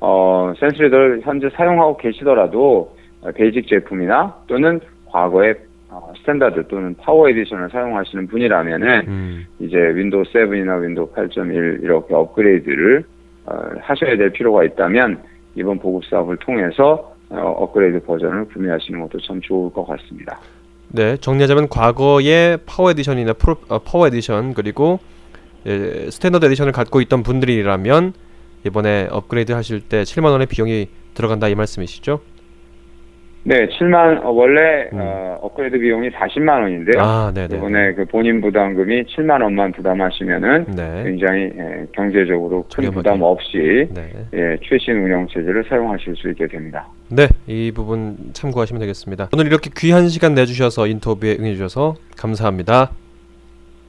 [0.00, 4.80] 어, 센스리더를 현재 사용하고 계시더라도 어, 베이직 제품이나 또는
[5.14, 5.54] 과거에
[5.90, 9.46] 어, 스탠다드 또는 파워 edition을 사용하시는 분이라면은 음.
[9.60, 13.04] 이제 윈도우 7이나 윈도우 8.1 이렇게 업그레이드를
[13.46, 15.22] 어, 하셔야 될 필요가 있다면
[15.54, 20.40] 이번 보급 사업을 통해서 어, 업그레이드 버전을 구매하시는 것도 참 좋을 것 같습니다.
[20.88, 24.98] 네, 정리하자면 과거의 파워 edition이나 프로, 어, 파워 에디션 그리고
[25.66, 28.14] 예, 스탠더드 edition을 갖고 있던 분들이라면
[28.66, 32.20] 이번에 업그레이드 하실 때 7만 원의 비용이 들어간다 이 말씀이시죠?
[33.46, 36.96] 네, 7만 어, 원래 어, 업그레이드 비용이 40만 원인데요.
[36.96, 37.00] 음.
[37.00, 37.56] 아, 네네.
[37.56, 41.02] 이번에 그 본인 부담금이 7만 원만 부담하시면은 네.
[41.04, 42.90] 굉장히 예, 경제적으로 큰.
[42.90, 44.08] 부담 없이 네.
[44.32, 46.88] 예, 최신 운영 체제를 사용하실 수 있게 됩니다.
[47.10, 49.28] 네, 이 부분 참고하시면 되겠습니다.
[49.34, 52.92] 오늘 이렇게 귀한 시간 내주셔서 인터뷰에 응해주셔서 감사합니다.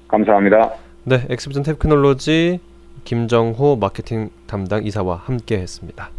[0.09, 0.73] 감사합니다.
[1.05, 2.59] 네, 엑스비전 테크놀로지
[3.05, 6.09] 김정호 마케팅 담당 이사와 함께했습니다.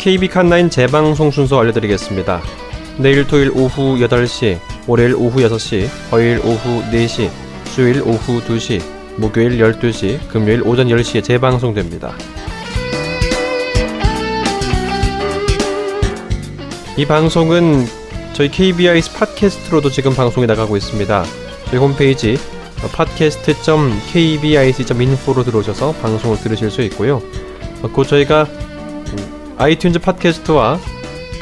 [0.00, 2.40] KB 칸9 재방송 순서 알려드리겠습니다.
[2.96, 7.28] 내일 토요일 오후 8시, 월요일 오후 6시, 화요일 오후 4시,
[7.66, 8.80] 수요일 오후 2시,
[9.18, 12.14] 목요일 12시, 금요일 오전 10시에 재방송됩니다.
[16.96, 17.84] 이 방송은
[18.32, 21.24] 저희 KBIS 팟캐스트로도 지금 방송이 나가고 있습니다.
[21.66, 22.38] 저희 홈페이지
[22.96, 27.20] podcast.kbic.info로 들어오셔서 방송을 들으실 수 있고요.
[27.82, 28.69] 어, 곧 저희가 음,
[29.60, 30.80] 아이튠즈 팟캐스트와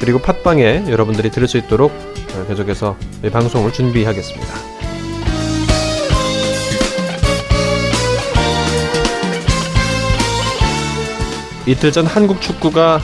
[0.01, 4.55] 그리고 팟빵에 여러분들이 들을 수 있도록 어, 계속해서 이 방송을 준비하겠습니다.
[11.67, 13.01] 이틀 전 한국 축구가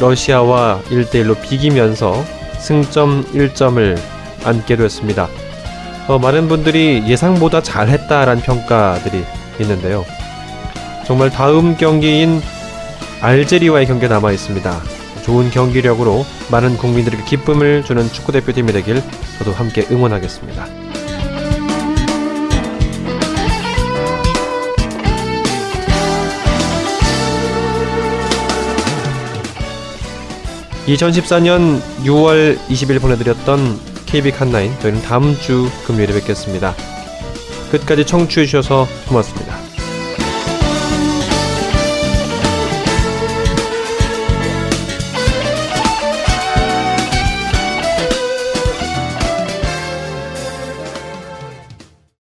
[0.00, 2.24] 러시아와 1대1로 비기면서
[2.58, 3.96] 승점 1점을
[4.42, 5.28] 안게 되었습니다.
[6.08, 9.24] 어, 많은 분들이 예상보다 잘했다라는 평가들이
[9.60, 10.04] 있는데요.
[11.06, 12.40] 정말 다음 경기인
[13.22, 14.82] 알제리와의 경기가 남아 있습니다.
[15.22, 19.00] 좋은 경기력으로 많은 국민들에게 기쁨을 주는 축구 대표팀이 되길
[19.38, 20.66] 저도 함께 응원하겠습니다.
[30.88, 36.74] (2014년 6월 20일) 보내드렸던 KB 칸9 저희는 다음 주 금요일에 뵙겠습니다.
[37.70, 39.61] 끝까지 청취해 주셔서 고맙습니다.